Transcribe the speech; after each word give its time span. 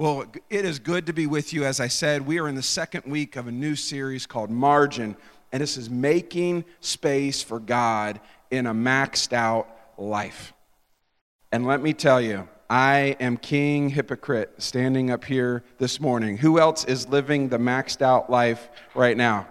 Well, 0.00 0.24
it 0.48 0.64
is 0.64 0.78
good 0.78 1.04
to 1.08 1.12
be 1.12 1.26
with 1.26 1.52
you. 1.52 1.66
As 1.66 1.78
I 1.78 1.88
said, 1.88 2.26
we 2.26 2.40
are 2.40 2.48
in 2.48 2.54
the 2.54 2.62
second 2.62 3.04
week 3.04 3.36
of 3.36 3.48
a 3.48 3.52
new 3.52 3.76
series 3.76 4.24
called 4.24 4.48
Margin, 4.48 5.14
and 5.52 5.62
this 5.62 5.76
is 5.76 5.90
making 5.90 6.64
space 6.80 7.42
for 7.42 7.60
God 7.60 8.18
in 8.50 8.66
a 8.66 8.72
maxed 8.72 9.34
out 9.34 9.68
life. 9.98 10.54
And 11.52 11.66
let 11.66 11.82
me 11.82 11.92
tell 11.92 12.18
you, 12.18 12.48
I 12.70 13.14
am 13.20 13.36
king 13.36 13.90
hypocrite 13.90 14.54
standing 14.56 15.10
up 15.10 15.22
here 15.22 15.64
this 15.76 16.00
morning. 16.00 16.38
Who 16.38 16.58
else 16.58 16.86
is 16.86 17.06
living 17.10 17.50
the 17.50 17.58
maxed 17.58 18.00
out 18.00 18.30
life 18.30 18.70
right 18.94 19.18
now? 19.18 19.48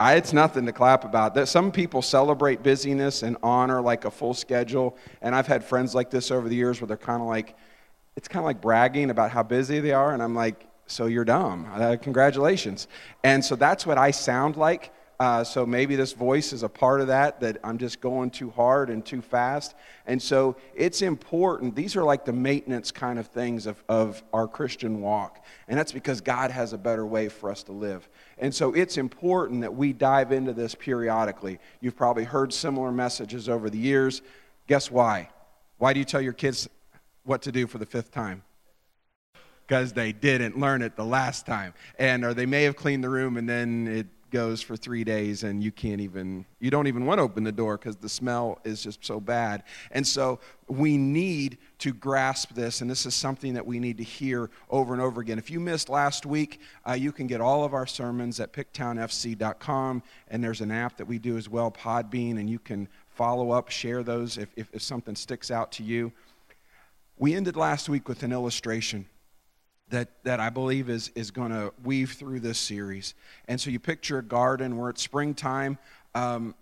I, 0.00 0.14
it's 0.14 0.32
nothing 0.32 0.64
to 0.64 0.72
clap 0.72 1.04
about. 1.04 1.46
Some 1.46 1.72
people 1.72 2.00
celebrate 2.00 2.62
busyness 2.62 3.22
and 3.22 3.36
honor 3.42 3.82
like 3.82 4.06
a 4.06 4.10
full 4.10 4.32
schedule. 4.32 4.96
And 5.20 5.34
I've 5.34 5.46
had 5.46 5.62
friends 5.62 5.94
like 5.94 6.08
this 6.08 6.30
over 6.30 6.48
the 6.48 6.56
years 6.56 6.80
where 6.80 6.88
they're 6.88 6.96
kind 6.96 7.20
of 7.20 7.28
like, 7.28 7.54
it's 8.16 8.28
kind 8.28 8.42
of 8.42 8.44
like 8.44 8.60
bragging 8.60 9.10
about 9.10 9.30
how 9.30 9.42
busy 9.42 9.80
they 9.80 9.92
are. 9.92 10.12
And 10.12 10.22
I'm 10.22 10.34
like, 10.34 10.66
so 10.86 11.06
you're 11.06 11.24
dumb. 11.24 11.66
Uh, 11.72 11.96
congratulations. 12.00 12.88
And 13.22 13.44
so 13.44 13.56
that's 13.56 13.86
what 13.86 13.98
I 13.98 14.10
sound 14.10 14.56
like. 14.56 14.92
Uh, 15.20 15.44
so 15.44 15.64
maybe 15.64 15.94
this 15.94 16.12
voice 16.12 16.52
is 16.52 16.64
a 16.64 16.68
part 16.68 17.00
of 17.00 17.06
that, 17.06 17.40
that 17.40 17.58
I'm 17.62 17.78
just 17.78 18.00
going 18.00 18.30
too 18.30 18.50
hard 18.50 18.90
and 18.90 19.04
too 19.04 19.22
fast. 19.22 19.74
And 20.06 20.20
so 20.20 20.56
it's 20.74 21.02
important. 21.02 21.76
These 21.76 21.94
are 21.94 22.02
like 22.02 22.24
the 22.24 22.32
maintenance 22.32 22.90
kind 22.90 23.18
of 23.18 23.28
things 23.28 23.66
of, 23.66 23.82
of 23.88 24.22
our 24.32 24.48
Christian 24.48 25.00
walk. 25.00 25.44
And 25.68 25.78
that's 25.78 25.92
because 25.92 26.20
God 26.20 26.50
has 26.50 26.72
a 26.72 26.78
better 26.78 27.06
way 27.06 27.28
for 27.28 27.48
us 27.48 27.62
to 27.64 27.72
live. 27.72 28.08
And 28.38 28.52
so 28.52 28.74
it's 28.74 28.98
important 28.98 29.60
that 29.60 29.74
we 29.74 29.92
dive 29.92 30.32
into 30.32 30.52
this 30.52 30.74
periodically. 30.74 31.60
You've 31.80 31.96
probably 31.96 32.24
heard 32.24 32.52
similar 32.52 32.90
messages 32.90 33.48
over 33.48 33.70
the 33.70 33.78
years. 33.78 34.20
Guess 34.66 34.90
why? 34.90 35.30
Why 35.78 35.92
do 35.92 36.00
you 36.00 36.04
tell 36.04 36.20
your 36.20 36.32
kids 36.32 36.68
what 37.24 37.42
to 37.42 37.52
do 37.52 37.66
for 37.66 37.78
the 37.78 37.86
fifth 37.86 38.10
time. 38.10 38.42
Because 39.66 39.94
they 39.94 40.12
didn't 40.12 40.58
learn 40.58 40.82
it 40.82 40.94
the 40.94 41.04
last 41.04 41.46
time. 41.46 41.72
And 41.98 42.24
or 42.24 42.34
they 42.34 42.46
may 42.46 42.64
have 42.64 42.76
cleaned 42.76 43.02
the 43.02 43.08
room 43.08 43.36
and 43.36 43.48
then 43.48 43.86
it 43.88 44.06
goes 44.34 44.60
for 44.60 44.76
three 44.76 45.04
days 45.04 45.44
and 45.44 45.62
you 45.62 45.70
can't 45.70 46.00
even 46.00 46.44
you 46.58 46.68
don't 46.68 46.88
even 46.88 47.06
want 47.06 47.18
to 47.18 47.22
open 47.22 47.44
the 47.44 47.52
door 47.52 47.78
because 47.78 47.94
the 47.94 48.08
smell 48.08 48.58
is 48.64 48.82
just 48.82 49.04
so 49.04 49.20
bad. 49.20 49.62
And 49.92 50.04
so 50.04 50.40
we 50.66 50.98
need 50.98 51.58
to 51.78 51.94
grasp 51.94 52.52
this 52.52 52.80
and 52.80 52.90
this 52.90 53.06
is 53.06 53.14
something 53.14 53.54
that 53.54 53.64
we 53.64 53.78
need 53.78 53.96
to 53.98 54.02
hear 54.02 54.50
over 54.68 54.92
and 54.92 55.00
over 55.00 55.20
again. 55.20 55.38
If 55.38 55.52
you 55.52 55.60
missed 55.60 55.88
last 55.88 56.26
week 56.26 56.60
uh, 56.86 56.94
you 56.94 57.12
can 57.12 57.28
get 57.28 57.40
all 57.40 57.64
of 57.64 57.74
our 57.74 57.86
sermons 57.86 58.40
at 58.40 58.52
picktownfc.com 58.52 60.02
and 60.26 60.42
there's 60.42 60.60
an 60.60 60.72
app 60.72 60.96
that 60.96 61.06
we 61.06 61.20
do 61.20 61.36
as 61.36 61.48
well 61.48 61.70
podbean 61.70 62.40
and 62.40 62.50
you 62.50 62.58
can 62.58 62.88
follow 63.06 63.52
up 63.52 63.70
share 63.70 64.02
those 64.02 64.36
if, 64.36 64.48
if, 64.56 64.68
if 64.72 64.82
something 64.82 65.14
sticks 65.14 65.52
out 65.52 65.70
to 65.70 65.84
you 65.84 66.12
we 67.16 67.34
ended 67.34 67.56
last 67.56 67.88
week 67.88 68.08
with 68.08 68.22
an 68.22 68.32
illustration 68.32 69.06
that, 69.90 70.08
that 70.24 70.40
I 70.40 70.50
believe 70.50 70.88
is, 70.88 71.10
is 71.14 71.30
going 71.30 71.50
to 71.50 71.72
weave 71.84 72.12
through 72.12 72.40
this 72.40 72.58
series. 72.58 73.14
And 73.46 73.60
so 73.60 73.70
you 73.70 73.78
picture 73.78 74.18
a 74.18 74.22
garden 74.22 74.76
where 74.76 74.90
it's 74.90 75.02
springtime. 75.02 75.78
Um, 76.14 76.54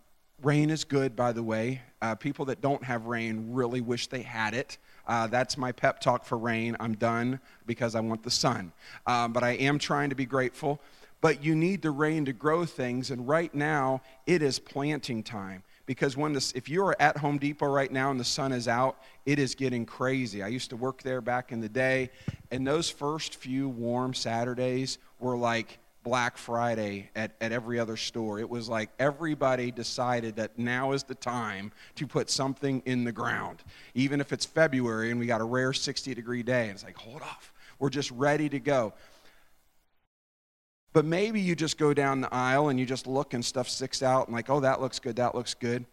rain 0.43 0.71
is 0.71 0.85
good, 0.85 1.17
by 1.17 1.33
the 1.33 1.43
way. 1.43 1.81
Uh, 2.03 2.15
people 2.15 2.45
that 2.47 2.61
don't 2.61 2.83
have 2.85 3.07
rain 3.07 3.53
really 3.53 3.81
wish 3.81 4.09
they 4.09 4.23
had 4.23 4.55
it. 4.55 4.77
Uh, 5.07 5.27
that's 5.27 5.57
my 5.57 5.73
pep 5.73 6.01
talk 6.01 6.25
for 6.25 6.37
rain. 6.37 6.77
I'm 6.81 6.95
done 6.95 7.41
because 7.65 7.95
I 7.95 8.01
want 8.01 8.23
the 8.23 8.31
sun. 8.31 8.73
Um, 9.07 9.33
but 9.33 9.43
I 9.43 9.53
am 9.53 9.79
trying 9.79 10.11
to 10.11 10.17
be 10.17 10.27
grateful. 10.27 10.81
But 11.21 11.45
you 11.45 11.55
need 11.55 11.83
the 11.83 11.93
rain 11.93 12.25
to 12.25 12.33
grow 12.33 12.65
things, 12.65 13.13
and 13.13 13.29
right 13.29 13.55
now 13.55 14.03
it 14.27 14.43
is 14.43 14.59
planting 14.59 15.23
time 15.23 15.63
because 15.93 16.17
when 16.17 16.33
this, 16.33 16.53
if 16.53 16.71
you're 16.71 16.97
at 16.99 17.19
Home 17.19 17.37
Depot 17.37 17.67
right 17.67 17.93
now 17.93 18.11
and 18.11 18.19
the 18.19 18.25
sun 18.25 18.51
is 18.51 18.67
out, 18.67 18.97
it 19.27 19.39
is 19.39 19.55
getting 19.55 19.85
crazy. 19.85 20.43
I 20.43 20.49
used 20.49 20.71
to 20.71 20.77
work 20.77 21.03
there 21.03 21.21
back 21.21 21.53
in 21.53 21.61
the 21.61 21.69
day, 21.69 22.09
and 22.51 22.67
those 22.67 22.89
first 22.89 23.37
few 23.37 23.69
warm 23.69 24.15
Saturdays 24.15 24.97
were 25.21 25.37
like 25.37 25.81
Black 26.03 26.39
Friday 26.39 27.11
at, 27.15 27.33
at 27.43 27.53
every 27.53 27.79
other 27.79 27.99
store. 27.99 28.41
It 28.41 28.49
was 28.49 28.71
like 28.71 28.89
everybody 28.99 29.71
decided 29.71 30.37
that 30.37 30.59
now 30.59 30.93
is 30.93 31.03
the 31.03 31.15
time 31.15 31.73
to 31.97 32.07
put 32.07 32.31
something 32.31 32.83
in 32.87 33.05
the 33.05 33.13
ground, 33.13 33.63
even 33.93 34.19
if 34.19 34.33
it's 34.33 34.47
February 34.47 35.11
and 35.11 35.21
we 35.21 35.27
got 35.27 35.43
a 35.43 35.45
rare 35.45 35.75
60 35.75 36.15
degree 36.15 36.43
day. 36.43 36.63
And 36.63 36.71
it's 36.71 36.85
like, 36.85 36.97
hold 36.97 37.21
off, 37.21 37.53
we're 37.79 37.91
just 37.91 38.11
ready 38.13 38.49
to 38.49 38.59
go. 38.59 38.95
But 40.93 41.05
maybe 41.05 41.41
you 41.41 41.57
just 41.57 41.79
go 41.79 41.95
down 41.95 42.21
the 42.21 42.33
aisle 42.33 42.69
and 42.69 42.79
you 42.79 42.85
just 42.85 43.07
look 43.07 43.35
and 43.35 43.45
stuff 43.45 43.69
sticks 43.69 44.03
out 44.03 44.27
and 44.27 44.35
like, 44.35 44.51
oh, 44.51 44.61
that 44.61 44.81
looks 44.81 44.99
good, 44.99 45.17
that 45.17 45.35
looks 45.35 45.55
good. 45.55 45.87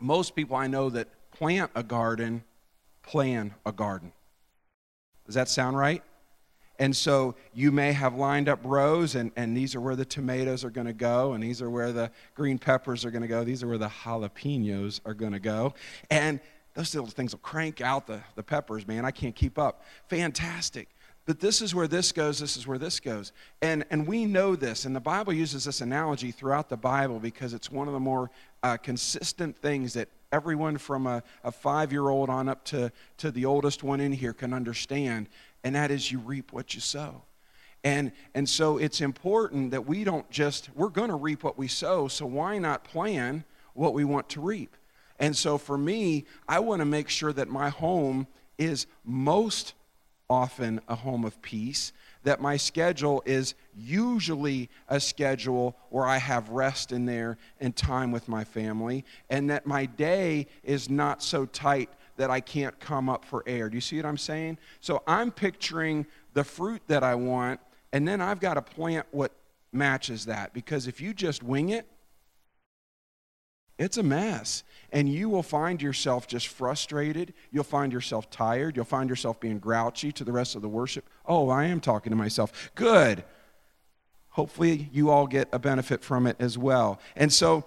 Most 0.00 0.34
people 0.34 0.56
I 0.56 0.66
know 0.66 0.90
that 0.90 1.08
plant 1.30 1.70
a 1.74 1.82
garden 1.82 2.42
plan 3.02 3.54
a 3.64 3.72
garden. 3.72 4.12
Does 5.26 5.34
that 5.34 5.48
sound 5.48 5.76
right? 5.76 6.02
And 6.78 6.96
so 6.96 7.34
you 7.52 7.70
may 7.72 7.92
have 7.92 8.14
lined 8.14 8.48
up 8.48 8.60
rows, 8.64 9.14
and, 9.14 9.30
and 9.36 9.54
these 9.54 9.74
are 9.74 9.80
where 9.80 9.96
the 9.96 10.04
tomatoes 10.04 10.64
are 10.64 10.70
going 10.70 10.86
to 10.86 10.94
go, 10.94 11.34
and 11.34 11.42
these 11.42 11.60
are 11.60 11.68
where 11.68 11.92
the 11.92 12.10
green 12.34 12.58
peppers 12.58 13.04
are 13.04 13.10
going 13.10 13.22
to 13.22 13.28
go, 13.28 13.44
these 13.44 13.62
are 13.62 13.68
where 13.68 13.78
the 13.78 13.88
jalapenos 13.88 15.00
are 15.04 15.12
going 15.12 15.32
to 15.32 15.40
go. 15.40 15.74
And 16.10 16.40
those 16.74 16.94
little 16.94 17.10
things 17.10 17.32
will 17.32 17.40
crank 17.40 17.82
out 17.82 18.06
the, 18.06 18.22
the 18.34 18.42
peppers, 18.42 18.88
man. 18.88 19.04
I 19.04 19.10
can't 19.10 19.36
keep 19.36 19.58
up. 19.58 19.84
Fantastic. 20.08 20.88
But 21.30 21.38
this 21.38 21.62
is 21.62 21.76
where 21.76 21.86
this 21.86 22.10
goes, 22.10 22.40
this 22.40 22.56
is 22.56 22.66
where 22.66 22.76
this 22.76 22.98
goes. 22.98 23.30
And, 23.62 23.84
and 23.88 24.04
we 24.04 24.24
know 24.24 24.56
this, 24.56 24.84
and 24.84 24.96
the 24.96 25.00
Bible 25.00 25.32
uses 25.32 25.62
this 25.62 25.80
analogy 25.80 26.32
throughout 26.32 26.68
the 26.68 26.76
Bible 26.76 27.20
because 27.20 27.54
it's 27.54 27.70
one 27.70 27.86
of 27.86 27.94
the 27.94 28.00
more 28.00 28.32
uh, 28.64 28.76
consistent 28.78 29.56
things 29.56 29.92
that 29.92 30.08
everyone 30.32 30.76
from 30.76 31.06
a, 31.06 31.22
a 31.44 31.52
five 31.52 31.92
year 31.92 32.08
old 32.08 32.30
on 32.30 32.48
up 32.48 32.64
to, 32.64 32.90
to 33.18 33.30
the 33.30 33.44
oldest 33.44 33.84
one 33.84 34.00
in 34.00 34.10
here 34.10 34.32
can 34.32 34.52
understand, 34.52 35.28
and 35.62 35.76
that 35.76 35.92
is 35.92 36.10
you 36.10 36.18
reap 36.18 36.52
what 36.52 36.74
you 36.74 36.80
sow. 36.80 37.22
And, 37.84 38.10
and 38.34 38.48
so 38.48 38.78
it's 38.78 39.00
important 39.00 39.70
that 39.70 39.86
we 39.86 40.02
don't 40.02 40.28
just, 40.32 40.68
we're 40.74 40.88
going 40.88 41.10
to 41.10 41.14
reap 41.14 41.44
what 41.44 41.56
we 41.56 41.68
sow, 41.68 42.08
so 42.08 42.26
why 42.26 42.58
not 42.58 42.82
plan 42.82 43.44
what 43.74 43.94
we 43.94 44.02
want 44.02 44.28
to 44.30 44.40
reap? 44.40 44.74
And 45.20 45.36
so 45.36 45.58
for 45.58 45.78
me, 45.78 46.24
I 46.48 46.58
want 46.58 46.80
to 46.80 46.86
make 46.86 47.08
sure 47.08 47.32
that 47.32 47.46
my 47.46 47.68
home 47.68 48.26
is 48.58 48.88
most 49.04 49.74
often 50.30 50.80
a 50.88 50.94
home 50.94 51.24
of 51.24 51.42
peace, 51.42 51.92
that 52.22 52.40
my 52.40 52.56
schedule 52.56 53.22
is 53.26 53.54
usually 53.76 54.70
a 54.88 55.00
schedule 55.00 55.76
where 55.90 56.06
I 56.06 56.18
have 56.18 56.48
rest 56.48 56.92
in 56.92 57.04
there 57.04 57.36
and 57.60 57.74
time 57.74 58.12
with 58.12 58.28
my 58.28 58.44
family, 58.44 59.04
and 59.28 59.50
that 59.50 59.66
my 59.66 59.84
day 59.86 60.46
is 60.62 60.88
not 60.88 61.22
so 61.22 61.44
tight 61.44 61.90
that 62.16 62.30
I 62.30 62.40
can't 62.40 62.78
come 62.78 63.08
up 63.08 63.24
for 63.24 63.42
air. 63.46 63.68
Do 63.68 63.76
you 63.76 63.80
see 63.80 63.96
what 63.96 64.06
I'm 64.06 64.18
saying? 64.18 64.58
So 64.80 65.02
I'm 65.06 65.30
picturing 65.30 66.06
the 66.34 66.44
fruit 66.44 66.82
that 66.86 67.02
I 67.02 67.14
want, 67.14 67.60
and 67.92 68.06
then 68.06 68.20
I've 68.20 68.40
got 68.40 68.54
to 68.54 68.62
plant 68.62 69.06
what 69.10 69.32
matches 69.72 70.26
that 70.26 70.52
because 70.52 70.86
if 70.86 71.00
you 71.00 71.14
just 71.14 71.42
wing 71.42 71.70
it, 71.70 71.86
it's 73.80 73.96
a 73.96 74.02
mess. 74.02 74.62
And 74.92 75.08
you 75.08 75.28
will 75.28 75.42
find 75.42 75.80
yourself 75.80 76.26
just 76.26 76.48
frustrated. 76.48 77.32
You'll 77.50 77.64
find 77.64 77.92
yourself 77.92 78.28
tired. 78.28 78.76
You'll 78.76 78.84
find 78.84 79.08
yourself 79.08 79.40
being 79.40 79.58
grouchy 79.58 80.12
to 80.12 80.24
the 80.24 80.32
rest 80.32 80.54
of 80.54 80.62
the 80.62 80.68
worship. 80.68 81.08
Oh, 81.24 81.48
I 81.48 81.64
am 81.64 81.80
talking 81.80 82.10
to 82.10 82.16
myself. 82.16 82.70
Good. 82.74 83.24
Hopefully, 84.30 84.90
you 84.92 85.10
all 85.10 85.26
get 85.26 85.48
a 85.52 85.58
benefit 85.58 86.04
from 86.04 86.26
it 86.26 86.36
as 86.38 86.58
well. 86.58 87.00
And 87.16 87.32
so, 87.32 87.64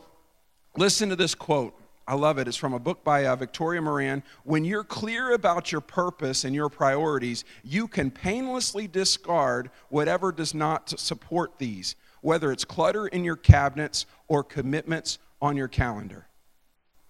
listen 0.78 1.10
to 1.10 1.16
this 1.16 1.34
quote. 1.34 1.78
I 2.08 2.16
love 2.16 2.38
it. 2.38 2.48
It's 2.48 2.58
from 2.58 2.74
a 2.74 2.80
book 2.80 3.04
by 3.04 3.26
uh, 3.26 3.36
Victoria 3.36 3.82
Moran. 3.82 4.24
When 4.44 4.66
you're 4.66 4.84
clear 4.84 5.34
about 5.34 5.72
your 5.72 5.82
purpose 5.82 6.44
and 6.44 6.54
your 6.54 6.70
priorities, 6.70 7.44
you 7.64 7.88
can 7.88 8.12
painlessly 8.12 8.88
discard 8.88 9.72
whatever 9.90 10.32
does 10.32 10.54
not 10.54 11.00
support 11.00 11.58
these, 11.58 11.96
whether 12.22 12.52
it's 12.52 12.66
clutter 12.66 13.08
in 13.08 13.24
your 13.24 13.38
cabinets 13.38 14.06
or 14.28 14.44
commitments 14.44 15.18
on 15.44 15.58
your 15.58 15.68
calendar. 15.68 16.26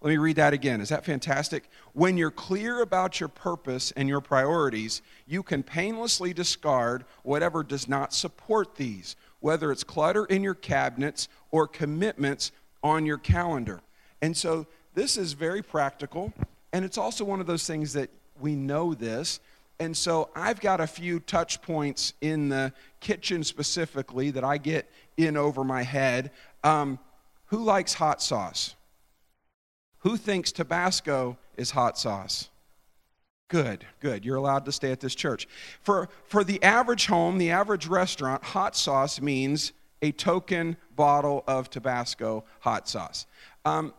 Let 0.02 0.10
me 0.10 0.18
read 0.18 0.38
that 0.38 0.54
again. 0.54 0.82
Is 0.82 0.90
that 0.90 1.06
fantastic? 1.06 1.70
When 1.94 2.18
you're 2.18 2.32
clear 2.32 2.82
about 2.82 3.20
your 3.20 3.30
purpose 3.30 3.94
and 3.96 4.10
your 4.10 4.22
priorities, 4.22 5.04
you 5.28 5.44
can 5.44 5.62
painlessly 5.62 6.34
discard 6.34 7.06
whatever 7.22 7.64
does 7.64 7.88
not 7.88 8.12
support 8.12 8.76
these, 8.76 9.16
whether 9.40 9.72
it's 9.72 9.84
clutter 9.84 10.26
in 10.26 10.42
your 10.42 10.56
cabinets 10.56 11.30
or 11.52 11.68
commitments 11.68 12.52
on 12.84 13.06
your 13.06 13.20
calendar. 13.20 13.82
And 14.20 14.36
so 14.36 14.66
this 14.96 15.16
is 15.16 15.34
very 15.34 15.62
practical, 15.62 16.34
and 16.74 16.84
it's 16.84 16.98
also 16.98 17.24
one 17.24 17.40
of 17.40 17.46
those 17.46 17.68
things 17.68 17.94
that 17.94 18.10
we 18.42 18.56
know 18.56 18.96
this. 18.96 19.40
And 19.80 19.96
so 19.96 20.32
I've 20.36 20.60
got 20.60 20.82
a 20.82 20.88
few 20.88 21.20
touch 21.20 21.62
points 21.62 22.14
in 22.20 22.50
the 22.50 22.74
kitchen 23.00 23.44
specifically 23.44 24.32
that 24.32 24.44
I 24.44 24.58
get 24.58 24.90
in 25.18 25.38
over 25.38 25.64
my 25.64 25.84
head. 25.84 26.32
Um, 26.64 26.98
who 27.54 27.64
likes 27.64 27.94
hot 27.94 28.20
sauce? 28.20 28.74
Who 30.00 30.18
thinks 30.18 30.52
Tabasco 30.52 31.38
is 31.56 31.70
hot 31.70 32.00
sauce? 32.00 32.50
Good, 33.48 33.86
good. 34.00 34.26
You're 34.26 34.38
allowed 34.38 34.66
to 34.66 34.72
stay 34.72 34.92
at 34.92 35.00
this 35.00 35.14
church. 35.14 35.48
For, 35.80 36.10
for 36.26 36.44
the 36.44 36.64
average 36.64 37.06
home, 37.06 37.38
the 37.38 37.52
average 37.52 37.86
restaurant, 37.86 38.44
hot 38.44 38.76
sauce 38.76 39.22
means 39.22 39.72
a 40.02 40.12
token 40.12 40.78
bottle 40.96 41.44
of 41.48 41.70
Tabasco 41.70 42.44
hot 42.62 42.90
sauce. 42.90 43.28
Um, 43.66 43.94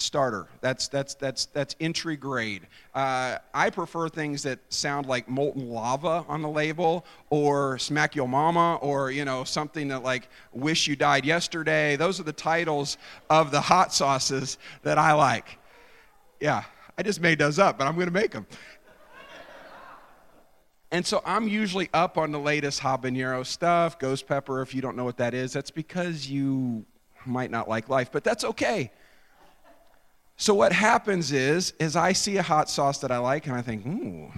starter. 0.00 0.46
That's 0.60 0.88
that's 0.88 1.14
that's 1.14 1.46
that's 1.46 1.76
entry 1.80 2.16
grade. 2.16 2.66
Uh, 2.94 3.38
I 3.54 3.70
prefer 3.70 4.08
things 4.08 4.42
that 4.42 4.58
sound 4.68 5.06
like 5.06 5.28
molten 5.28 5.68
lava 5.68 6.24
on 6.28 6.42
the 6.42 6.48
label, 6.48 7.04
or 7.30 7.78
smack 7.78 8.14
your 8.14 8.28
mama, 8.28 8.76
or 8.76 9.10
you 9.10 9.24
know 9.24 9.44
something 9.44 9.88
that 9.88 10.02
like 10.02 10.28
wish 10.52 10.86
you 10.86 10.96
died 10.96 11.24
yesterday. 11.24 11.96
Those 11.96 12.20
are 12.20 12.24
the 12.24 12.32
titles 12.32 12.98
of 13.28 13.50
the 13.50 13.60
hot 13.60 13.92
sauces 13.92 14.58
that 14.82 14.98
I 14.98 15.12
like. 15.12 15.58
Yeah, 16.40 16.64
I 16.96 17.02
just 17.02 17.20
made 17.20 17.38
those 17.38 17.58
up, 17.58 17.78
but 17.78 17.86
I'm 17.86 17.98
to 17.98 18.10
make 18.10 18.32
them. 18.32 18.46
And 20.92 21.06
so 21.06 21.22
I'm 21.24 21.46
usually 21.46 21.88
up 21.94 22.18
on 22.18 22.32
the 22.32 22.40
latest 22.40 22.80
habanero 22.80 23.46
stuff, 23.46 23.98
ghost 24.00 24.26
pepper. 24.26 24.60
If 24.60 24.74
you 24.74 24.82
don't 24.82 24.96
know 24.96 25.04
what 25.04 25.18
that 25.18 25.34
is, 25.34 25.52
that's 25.52 25.70
because 25.70 26.28
you 26.28 26.84
might 27.26 27.52
not 27.52 27.68
like 27.68 27.88
life, 27.88 28.10
but 28.10 28.24
that's 28.24 28.42
okay 28.42 28.90
so 30.40 30.54
what 30.54 30.72
happens 30.72 31.32
is, 31.32 31.74
is 31.78 31.96
I 31.96 32.14
see 32.14 32.38
a 32.38 32.42
hot 32.42 32.70
sauce 32.70 32.96
that 33.00 33.12
I 33.12 33.18
like 33.18 33.46
and 33.46 33.54
I 33.54 33.60
think, 33.60 33.86
ooh, 33.86 34.32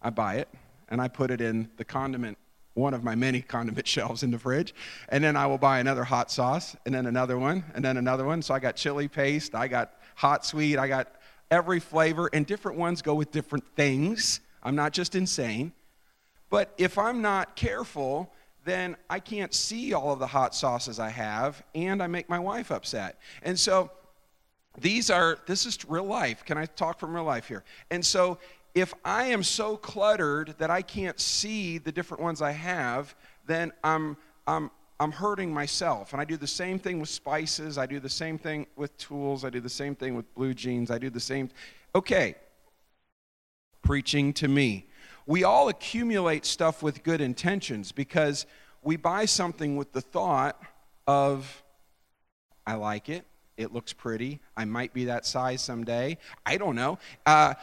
I 0.00 0.08
buy 0.08 0.36
it 0.36 0.48
and 0.88 0.98
I 0.98 1.08
put 1.08 1.30
it 1.30 1.42
in 1.42 1.68
the 1.76 1.84
condiment, 1.84 2.38
one 2.72 2.94
of 2.94 3.04
my 3.04 3.14
many 3.14 3.42
condiment 3.56 3.86
shelves 3.86 4.22
in 4.22 4.30
the 4.30 4.38
fridge. 4.38 4.74
And 5.10 5.22
then 5.22 5.36
I 5.36 5.46
will 5.46 5.58
buy 5.58 5.78
another 5.78 6.04
hot 6.04 6.30
sauce 6.30 6.74
and 6.86 6.94
then 6.94 7.04
another 7.04 7.38
one 7.38 7.64
and 7.74 7.84
then 7.84 7.98
another 7.98 8.24
one. 8.24 8.40
So 8.40 8.54
I 8.54 8.60
got 8.60 8.76
chili 8.76 9.08
paste, 9.08 9.54
I 9.54 9.68
got 9.68 9.92
hot 10.14 10.46
sweet, 10.46 10.78
I 10.78 10.88
got 10.88 11.14
every 11.50 11.80
flavor, 11.80 12.30
and 12.32 12.46
different 12.46 12.78
ones 12.78 13.02
go 13.02 13.14
with 13.14 13.30
different 13.30 13.64
things. 13.76 14.40
I'm 14.62 14.74
not 14.74 14.94
just 14.94 15.14
insane. 15.14 15.72
But 16.48 16.72
if 16.78 16.96
I'm 16.96 17.20
not 17.20 17.56
careful, 17.56 18.32
then 18.64 18.96
I 19.10 19.20
can't 19.20 19.52
see 19.52 19.92
all 19.92 20.14
of 20.14 20.18
the 20.18 20.26
hot 20.26 20.54
sauces 20.54 20.98
I 20.98 21.10
have, 21.10 21.62
and 21.74 22.02
I 22.02 22.06
make 22.06 22.30
my 22.30 22.38
wife 22.38 22.70
upset. 22.70 23.18
And 23.42 23.58
so 23.58 23.90
these 24.78 25.10
are, 25.10 25.38
this 25.46 25.66
is 25.66 25.78
real 25.88 26.04
life. 26.04 26.44
Can 26.44 26.56
I 26.56 26.66
talk 26.66 26.98
from 26.98 27.14
real 27.14 27.24
life 27.24 27.48
here? 27.48 27.64
And 27.90 28.04
so 28.04 28.38
if 28.74 28.94
I 29.04 29.24
am 29.24 29.42
so 29.42 29.76
cluttered 29.76 30.54
that 30.58 30.70
I 30.70 30.82
can't 30.82 31.18
see 31.18 31.78
the 31.78 31.90
different 31.90 32.22
ones 32.22 32.40
I 32.40 32.52
have, 32.52 33.14
then 33.46 33.72
I'm, 33.82 34.16
I'm, 34.46 34.70
I'm 35.00 35.10
hurting 35.10 35.52
myself. 35.52 36.12
And 36.12 36.20
I 36.20 36.24
do 36.24 36.36
the 36.36 36.46
same 36.46 36.78
thing 36.78 37.00
with 37.00 37.08
spices. 37.08 37.78
I 37.78 37.86
do 37.86 37.98
the 37.98 38.08
same 38.08 38.38
thing 38.38 38.66
with 38.76 38.96
tools. 38.96 39.44
I 39.44 39.50
do 39.50 39.60
the 39.60 39.68
same 39.68 39.96
thing 39.96 40.14
with 40.14 40.32
blue 40.34 40.54
jeans. 40.54 40.90
I 40.90 40.98
do 40.98 41.10
the 41.10 41.20
same. 41.20 41.50
Okay. 41.94 42.36
Preaching 43.82 44.32
to 44.34 44.46
me. 44.46 44.86
We 45.26 45.44
all 45.44 45.68
accumulate 45.68 46.46
stuff 46.46 46.82
with 46.82 47.02
good 47.02 47.20
intentions 47.20 47.92
because 47.92 48.46
we 48.82 48.96
buy 48.96 49.24
something 49.24 49.76
with 49.76 49.92
the 49.92 50.00
thought 50.00 50.60
of, 51.06 51.62
I 52.66 52.74
like 52.74 53.08
it. 53.08 53.26
It 53.60 53.74
looks 53.74 53.92
pretty. 53.92 54.40
I 54.56 54.64
might 54.64 54.94
be 54.94 55.04
that 55.04 55.26
size 55.26 55.60
someday. 55.60 56.16
I 56.46 56.56
don't 56.56 56.74
know. 56.74 56.98
Uh, 57.26 57.54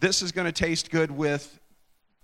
this 0.00 0.22
is 0.22 0.32
going 0.32 0.46
to 0.46 0.52
taste 0.52 0.90
good 0.90 1.10
with 1.10 1.60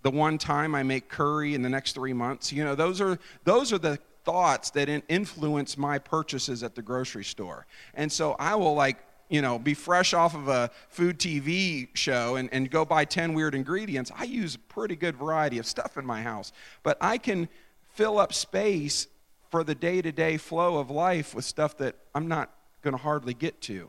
the 0.02 0.10
one 0.10 0.38
time 0.38 0.74
I 0.74 0.82
make 0.82 1.08
curry 1.08 1.54
in 1.54 1.62
the 1.62 1.68
next 1.68 1.92
three 1.92 2.14
months. 2.14 2.52
You 2.52 2.64
know, 2.64 2.74
those 2.74 3.00
are 3.00 3.18
those 3.44 3.72
are 3.72 3.78
the 3.78 3.98
thoughts 4.24 4.70
that 4.70 4.88
influence 5.08 5.76
my 5.76 5.98
purchases 5.98 6.62
at 6.62 6.74
the 6.74 6.82
grocery 6.82 7.24
store. 7.24 7.66
And 7.94 8.10
so 8.10 8.32
I 8.38 8.54
will 8.54 8.74
like 8.74 8.98
you 9.28 9.40
know, 9.40 9.58
be 9.58 9.72
fresh 9.72 10.12
off 10.12 10.34
of 10.34 10.48
a 10.48 10.70
food 10.88 11.18
TV 11.18 11.88
show 11.94 12.36
and, 12.36 12.50
and 12.52 12.70
go 12.70 12.84
buy 12.84 13.02
10 13.06 13.32
weird 13.32 13.54
ingredients. 13.54 14.10
I 14.14 14.24
use 14.24 14.56
a 14.56 14.58
pretty 14.58 14.94
good 14.94 15.16
variety 15.16 15.56
of 15.56 15.64
stuff 15.64 15.96
in 15.96 16.04
my 16.04 16.20
house, 16.20 16.52
but 16.82 16.98
I 17.00 17.16
can 17.16 17.48
fill 17.94 18.18
up 18.18 18.34
space 18.34 19.06
for 19.50 19.64
the 19.64 19.74
day 19.74 20.02
to 20.02 20.12
day 20.12 20.36
flow 20.36 20.78
of 20.78 20.90
life 20.90 21.34
with 21.34 21.46
stuff 21.46 21.78
that 21.78 21.94
I'm 22.14 22.28
not 22.28 22.50
going 22.82 22.96
to 22.96 23.02
hardly 23.02 23.34
get 23.34 23.60
to. 23.62 23.88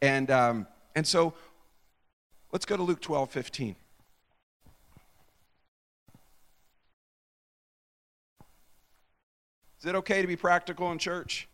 And, 0.00 0.30
um, 0.30 0.66
and 0.94 1.06
so 1.06 1.34
let's 2.52 2.64
go 2.64 2.76
to 2.76 2.82
Luke 2.82 3.00
12 3.00 3.30
15. 3.30 3.76
Is 9.80 9.86
it 9.86 9.94
okay 9.96 10.22
to 10.22 10.28
be 10.28 10.36
practical 10.36 10.92
in 10.92 10.98
church? 10.98 11.48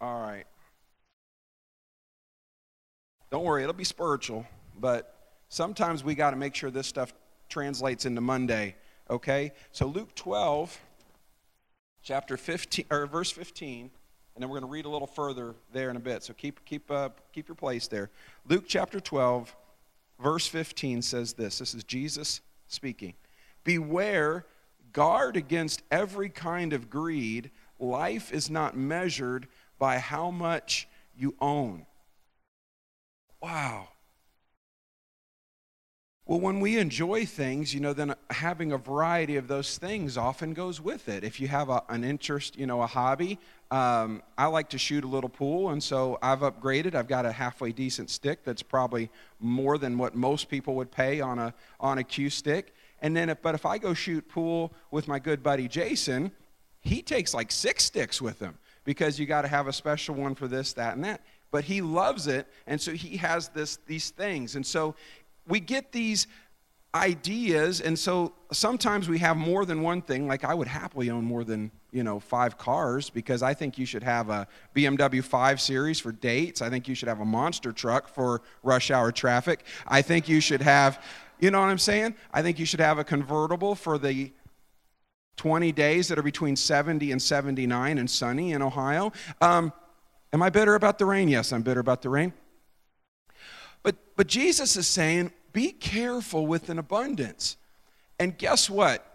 All 0.00 0.20
right. 0.20 0.46
Don't 3.30 3.44
worry, 3.44 3.62
it'll 3.62 3.74
be 3.74 3.84
spiritual, 3.84 4.46
but 4.78 5.14
sometimes 5.48 6.02
we 6.04 6.14
got 6.14 6.30
to 6.30 6.36
make 6.36 6.54
sure 6.54 6.70
this 6.70 6.86
stuff 6.86 7.12
translates 7.48 8.06
into 8.06 8.20
Monday, 8.20 8.76
okay? 9.08 9.52
So 9.72 9.86
Luke 9.86 10.14
12 10.14 10.78
chapter 12.02 12.36
15 12.36 12.86
or 12.90 13.06
verse 13.06 13.30
15 13.30 13.90
and 14.34 14.42
then 14.42 14.48
we're 14.48 14.60
going 14.60 14.68
to 14.68 14.72
read 14.72 14.86
a 14.86 14.88
little 14.88 15.06
further 15.06 15.54
there 15.72 15.90
in 15.90 15.96
a 15.96 16.00
bit. 16.00 16.22
So 16.22 16.32
keep, 16.32 16.64
keep, 16.64 16.90
uh, 16.90 17.10
keep 17.32 17.48
your 17.48 17.54
place 17.54 17.86
there. 17.86 18.10
Luke 18.48 18.64
chapter 18.66 18.98
12, 18.98 19.54
verse 20.20 20.46
15 20.46 21.02
says 21.02 21.34
this 21.34 21.58
this 21.58 21.74
is 21.74 21.84
Jesus 21.84 22.40
speaking. 22.66 23.14
Beware, 23.64 24.46
guard 24.92 25.36
against 25.36 25.82
every 25.90 26.28
kind 26.28 26.72
of 26.72 26.88
greed. 26.88 27.50
Life 27.78 28.32
is 28.32 28.50
not 28.50 28.76
measured 28.76 29.48
by 29.78 29.98
how 29.98 30.30
much 30.30 30.88
you 31.16 31.34
own. 31.40 31.86
Wow. 33.40 33.88
Well, 36.24 36.38
when 36.38 36.60
we 36.60 36.78
enjoy 36.78 37.26
things, 37.26 37.74
you 37.74 37.80
know, 37.80 37.92
then 37.92 38.14
having 38.30 38.70
a 38.70 38.78
variety 38.78 39.36
of 39.36 39.48
those 39.48 39.76
things 39.76 40.16
often 40.16 40.54
goes 40.54 40.80
with 40.80 41.08
it. 41.08 41.24
If 41.24 41.40
you 41.40 41.48
have 41.48 41.68
a, 41.68 41.82
an 41.88 42.04
interest, 42.04 42.56
you 42.56 42.64
know, 42.64 42.80
a 42.80 42.86
hobby, 42.86 43.40
um, 43.72 44.22
I 44.38 44.46
like 44.46 44.68
to 44.68 44.78
shoot 44.78 45.02
a 45.02 45.08
little 45.08 45.28
pool, 45.28 45.70
and 45.70 45.82
so 45.82 46.20
I've 46.22 46.40
upgraded. 46.40 46.94
I've 46.94 47.08
got 47.08 47.26
a 47.26 47.32
halfway 47.32 47.72
decent 47.72 48.08
stick 48.08 48.44
that's 48.44 48.62
probably 48.62 49.10
more 49.40 49.78
than 49.78 49.98
what 49.98 50.14
most 50.14 50.48
people 50.48 50.76
would 50.76 50.92
pay 50.92 51.20
on 51.20 51.40
a 51.40 51.54
on 51.80 51.98
a 51.98 52.04
cue 52.04 52.30
stick. 52.30 52.72
And 53.00 53.16
then, 53.16 53.28
if, 53.28 53.42
but 53.42 53.56
if 53.56 53.66
I 53.66 53.78
go 53.78 53.92
shoot 53.92 54.28
pool 54.28 54.72
with 54.92 55.08
my 55.08 55.18
good 55.18 55.42
buddy 55.42 55.66
Jason, 55.66 56.30
he 56.82 57.02
takes 57.02 57.34
like 57.34 57.50
six 57.50 57.82
sticks 57.84 58.22
with 58.22 58.38
him 58.38 58.58
because 58.84 59.18
you 59.18 59.26
got 59.26 59.42
to 59.42 59.48
have 59.48 59.66
a 59.66 59.72
special 59.72 60.14
one 60.14 60.36
for 60.36 60.46
this, 60.46 60.72
that, 60.74 60.94
and 60.94 61.04
that. 61.04 61.20
But 61.50 61.64
he 61.64 61.82
loves 61.82 62.28
it, 62.28 62.46
and 62.66 62.80
so 62.80 62.92
he 62.92 63.18
has 63.18 63.48
this 63.48 63.78
these 63.86 64.10
things, 64.10 64.54
and 64.56 64.64
so 64.64 64.94
we 65.46 65.60
get 65.60 65.92
these 65.92 66.26
ideas 66.94 67.80
and 67.80 67.98
so 67.98 68.34
sometimes 68.52 69.08
we 69.08 69.18
have 69.18 69.36
more 69.36 69.64
than 69.64 69.80
one 69.80 70.02
thing. 70.02 70.28
Like 70.28 70.44
i 70.44 70.52
would 70.52 70.68
happily 70.68 71.08
own 71.08 71.24
more 71.24 71.42
than 71.42 71.70
you 71.90 72.02
know 72.02 72.20
five 72.20 72.58
cars 72.58 73.08
because 73.08 73.42
i 73.42 73.54
think 73.54 73.78
you 73.78 73.86
should 73.86 74.02
have 74.02 74.28
a 74.28 74.46
bmw 74.74 75.24
5 75.24 75.60
series 75.60 75.98
for 75.98 76.12
dates. 76.12 76.60
I 76.60 76.68
think 76.68 76.88
you 76.88 76.94
should 76.94 77.08
have 77.08 77.20
a 77.20 77.24
monster 77.24 77.72
truck 77.72 78.08
for 78.08 78.42
rush 78.62 78.90
hour 78.90 79.10
traffic. 79.10 79.64
I 79.86 80.02
think 80.02 80.28
you 80.28 80.40
should 80.40 80.60
have 80.60 81.02
you 81.40 81.50
know 81.50 81.60
what 81.60 81.70
i'm 81.70 81.78
saying? 81.78 82.14
I 82.32 82.42
think 82.42 82.58
you 82.58 82.66
should 82.66 82.80
have 82.80 82.98
a 82.98 83.04
convertible 83.04 83.74
for 83.74 83.96
the 83.96 84.30
20 85.36 85.72
days 85.72 86.08
that 86.08 86.18
are 86.18 86.22
between 86.22 86.56
70 86.56 87.10
and 87.10 87.20
79 87.20 87.98
and 87.98 88.10
sunny 88.10 88.52
in 88.52 88.60
ohio. 88.60 89.12
Um, 89.40 89.72
am 90.34 90.42
i 90.42 90.50
bitter 90.50 90.74
about 90.74 90.98
the 90.98 91.06
rain? 91.06 91.28
Yes 91.28 91.54
i'm 91.54 91.62
bitter 91.62 91.80
about 91.80 92.02
the 92.02 92.10
rain 92.10 92.34
but, 93.82 93.96
but 94.16 94.26
Jesus 94.26 94.76
is 94.76 94.86
saying, 94.86 95.32
be 95.52 95.72
careful 95.72 96.46
with 96.46 96.68
an 96.68 96.78
abundance. 96.78 97.56
And 98.18 98.36
guess 98.36 98.70
what? 98.70 99.06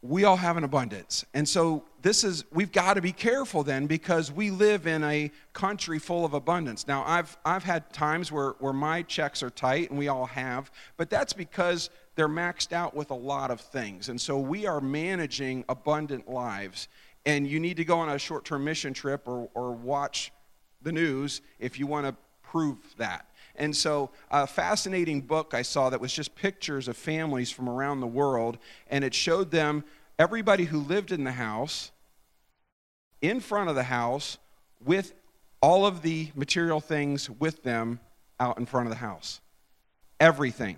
We 0.00 0.24
all 0.24 0.36
have 0.36 0.56
an 0.56 0.64
abundance. 0.64 1.24
And 1.32 1.48
so 1.48 1.84
this 2.02 2.24
is 2.24 2.44
we've 2.52 2.70
got 2.70 2.94
to 2.94 3.00
be 3.00 3.12
careful 3.12 3.62
then 3.62 3.86
because 3.86 4.30
we 4.30 4.50
live 4.50 4.86
in 4.86 5.02
a 5.02 5.30
country 5.54 5.98
full 5.98 6.26
of 6.26 6.34
abundance. 6.34 6.86
Now 6.86 7.02
I've 7.06 7.36
I've 7.44 7.64
had 7.64 7.90
times 7.92 8.30
where, 8.30 8.50
where 8.58 8.74
my 8.74 9.00
checks 9.02 9.42
are 9.42 9.48
tight 9.48 9.88
and 9.88 9.98
we 9.98 10.08
all 10.08 10.26
have, 10.26 10.70
but 10.98 11.08
that's 11.08 11.32
because 11.32 11.88
they're 12.16 12.28
maxed 12.28 12.72
out 12.72 12.94
with 12.94 13.10
a 13.10 13.14
lot 13.14 13.50
of 13.50 13.60
things. 13.60 14.10
And 14.10 14.20
so 14.20 14.38
we 14.38 14.66
are 14.66 14.80
managing 14.80 15.64
abundant 15.68 16.28
lives. 16.28 16.88
And 17.26 17.46
you 17.46 17.58
need 17.58 17.78
to 17.78 17.84
go 17.86 17.98
on 17.98 18.10
a 18.10 18.18
short-term 18.18 18.64
mission 18.64 18.92
trip 18.92 19.26
or, 19.26 19.48
or 19.54 19.72
watch 19.72 20.30
the 20.82 20.92
news 20.92 21.40
if 21.58 21.78
you 21.78 21.86
want 21.86 22.06
to 22.06 22.14
prove 22.54 22.78
that. 22.98 23.26
And 23.56 23.74
so, 23.74 24.10
a 24.30 24.46
fascinating 24.46 25.20
book 25.20 25.54
I 25.54 25.62
saw 25.62 25.90
that 25.90 26.00
was 26.00 26.12
just 26.12 26.36
pictures 26.36 26.86
of 26.86 26.96
families 26.96 27.50
from 27.50 27.68
around 27.68 27.98
the 27.98 28.06
world, 28.06 28.58
and 28.88 29.02
it 29.02 29.12
showed 29.12 29.50
them 29.50 29.82
everybody 30.20 30.64
who 30.64 30.78
lived 30.78 31.10
in 31.10 31.24
the 31.24 31.32
house, 31.32 31.90
in 33.20 33.40
front 33.40 33.70
of 33.70 33.74
the 33.74 33.82
house, 33.82 34.38
with 34.84 35.14
all 35.60 35.84
of 35.84 36.02
the 36.02 36.30
material 36.36 36.78
things 36.78 37.28
with 37.28 37.64
them 37.64 37.98
out 38.38 38.56
in 38.58 38.66
front 38.66 38.86
of 38.86 38.90
the 38.90 38.98
house. 38.98 39.40
Everything. 40.20 40.76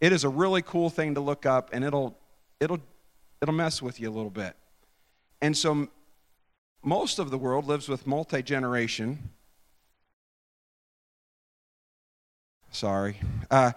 It 0.00 0.12
is 0.12 0.24
a 0.24 0.28
really 0.28 0.62
cool 0.62 0.90
thing 0.90 1.14
to 1.14 1.20
look 1.20 1.46
up, 1.46 1.70
and 1.72 1.84
it'll, 1.84 2.18
it'll, 2.58 2.80
it'll 3.40 3.54
mess 3.54 3.80
with 3.80 4.00
you 4.00 4.10
a 4.10 4.14
little 4.14 4.30
bit. 4.30 4.56
And 5.40 5.56
so, 5.56 5.86
most 6.82 7.20
of 7.20 7.30
the 7.30 7.38
world 7.38 7.66
lives 7.66 7.88
with 7.88 8.04
multi 8.04 8.42
generation 8.42 9.30
Sorry. 12.74 13.16
Uh, 13.50 13.70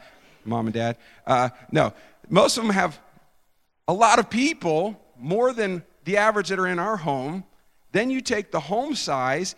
mom 0.44 0.66
and 0.66 0.74
dad. 0.74 0.98
Uh, 1.26 1.50
no, 1.72 1.94
most 2.30 2.58
of 2.58 2.64
them 2.64 2.74
have 2.74 3.00
a 3.88 3.94
lot 3.94 4.18
of 4.18 4.30
people, 4.30 5.00
more 5.20 5.54
than 5.54 5.84
the 6.04 6.18
average 6.18 6.50
that 6.50 6.58
are 6.58 6.68
in 6.68 6.80
our 6.80 6.98
home. 6.98 7.44
Then 7.92 8.10
you 8.10 8.22
take 8.22 8.52
the 8.52 8.60
home 8.60 8.96
size 8.96 9.56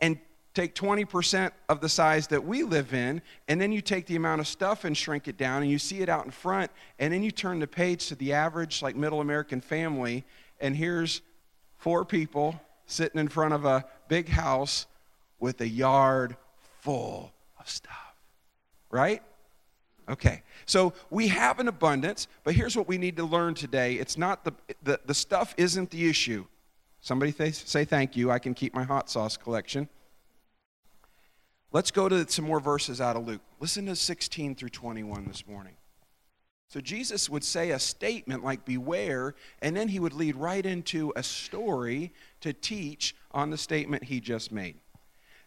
and 0.00 0.18
take 0.54 0.74
20% 0.76 1.50
of 1.68 1.80
the 1.80 1.88
size 1.88 2.28
that 2.28 2.44
we 2.44 2.62
live 2.62 2.94
in, 2.94 3.20
and 3.48 3.60
then 3.60 3.72
you 3.72 3.80
take 3.80 4.06
the 4.06 4.14
amount 4.14 4.40
of 4.40 4.46
stuff 4.46 4.84
and 4.84 4.96
shrink 4.96 5.26
it 5.26 5.36
down, 5.36 5.62
and 5.62 5.70
you 5.70 5.78
see 5.78 6.00
it 6.00 6.08
out 6.08 6.24
in 6.24 6.30
front, 6.30 6.70
and 7.00 7.12
then 7.12 7.24
you 7.24 7.32
turn 7.32 7.58
the 7.58 7.66
page 7.66 8.06
to 8.06 8.14
the 8.14 8.32
average, 8.32 8.82
like 8.82 8.94
middle 8.94 9.20
American 9.20 9.60
family, 9.60 10.24
and 10.60 10.76
here's 10.76 11.22
four 11.76 12.04
people 12.04 12.60
sitting 12.86 13.20
in 13.20 13.26
front 13.26 13.52
of 13.52 13.64
a 13.64 13.84
big 14.06 14.28
house 14.28 14.86
with 15.40 15.60
a 15.60 15.68
yard 15.68 16.36
full 16.80 17.32
of 17.58 17.68
stuff. 17.68 18.03
Right? 18.94 19.22
Okay. 20.08 20.44
So 20.66 20.92
we 21.10 21.26
have 21.26 21.58
an 21.58 21.66
abundance, 21.66 22.28
but 22.44 22.54
here's 22.54 22.76
what 22.76 22.86
we 22.86 22.96
need 22.96 23.16
to 23.16 23.24
learn 23.24 23.54
today. 23.54 23.94
It's 23.94 24.16
not 24.16 24.44
the, 24.44 24.52
the, 24.84 25.00
the 25.04 25.14
stuff 25.14 25.52
isn't 25.56 25.90
the 25.90 26.08
issue. 26.08 26.44
Somebody 27.00 27.32
th- 27.32 27.66
say 27.66 27.84
thank 27.84 28.16
you. 28.16 28.30
I 28.30 28.38
can 28.38 28.54
keep 28.54 28.72
my 28.72 28.84
hot 28.84 29.10
sauce 29.10 29.36
collection. 29.36 29.88
Let's 31.72 31.90
go 31.90 32.08
to 32.08 32.30
some 32.30 32.44
more 32.44 32.60
verses 32.60 33.00
out 33.00 33.16
of 33.16 33.26
Luke. 33.26 33.40
Listen 33.58 33.86
to 33.86 33.96
16 33.96 34.54
through 34.54 34.68
21 34.68 35.26
this 35.26 35.44
morning. 35.44 35.74
So 36.68 36.80
Jesus 36.80 37.28
would 37.28 37.42
say 37.42 37.72
a 37.72 37.80
statement 37.80 38.44
like, 38.44 38.64
Beware, 38.64 39.34
and 39.60 39.76
then 39.76 39.88
he 39.88 39.98
would 39.98 40.12
lead 40.12 40.36
right 40.36 40.64
into 40.64 41.12
a 41.16 41.24
story 41.24 42.12
to 42.42 42.52
teach 42.52 43.16
on 43.32 43.50
the 43.50 43.58
statement 43.58 44.04
he 44.04 44.20
just 44.20 44.52
made. 44.52 44.76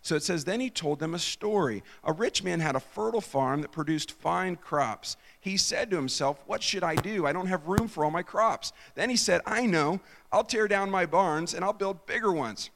So 0.08 0.16
it 0.16 0.24
says, 0.24 0.46
Then 0.46 0.62
he 0.62 0.70
told 0.70 1.00
them 1.00 1.14
a 1.14 1.20
story. 1.20 1.84
A 2.06 2.14
rich 2.14 2.42
man 2.42 2.62
had 2.62 2.78
a 2.78 2.80
fertile 2.80 3.20
farm 3.20 3.62
that 3.62 3.74
produced 3.74 4.14
fine 4.14 4.56
crops. 4.56 5.18
He 5.42 5.58
said 5.58 5.90
to 5.90 5.98
himself, 5.98 6.42
What 6.46 6.64
should 6.64 6.82
I 6.82 6.96
do? 6.96 7.26
I 7.26 7.34
don't 7.34 7.48
have 7.48 7.68
room 7.68 7.90
for 7.90 8.06
all 8.06 8.12
my 8.12 8.24
crops. 8.24 8.72
Then 8.96 9.10
he 9.10 9.18
said, 9.18 9.42
I 9.46 9.66
know. 9.66 10.00
I'll 10.32 10.46
tear 10.46 10.70
down 10.70 10.90
my 10.90 11.06
barns 11.06 11.54
and 11.54 11.62
I'll 11.62 11.74
build 11.74 12.06
bigger 12.06 12.32
ones. 12.32 12.70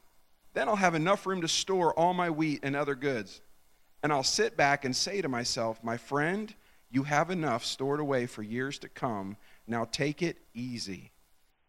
Then 0.52 0.68
I'll 0.68 0.76
have 0.76 0.94
enough 0.94 1.24
room 1.24 1.40
to 1.40 1.48
store 1.48 1.98
all 1.98 2.12
my 2.12 2.28
wheat 2.28 2.60
and 2.62 2.76
other 2.76 2.94
goods. 2.94 3.40
And 4.02 4.12
I'll 4.12 4.22
sit 4.22 4.54
back 4.54 4.84
and 4.84 4.94
say 4.94 5.22
to 5.22 5.28
myself, 5.30 5.82
My 5.82 5.96
friend, 5.96 6.54
you 6.90 7.04
have 7.04 7.30
enough 7.30 7.64
stored 7.64 8.00
away 8.00 8.26
for 8.26 8.42
years 8.42 8.78
to 8.80 8.90
come. 8.90 9.38
Now 9.66 9.86
take 9.90 10.20
it 10.20 10.36
easy. 10.52 11.12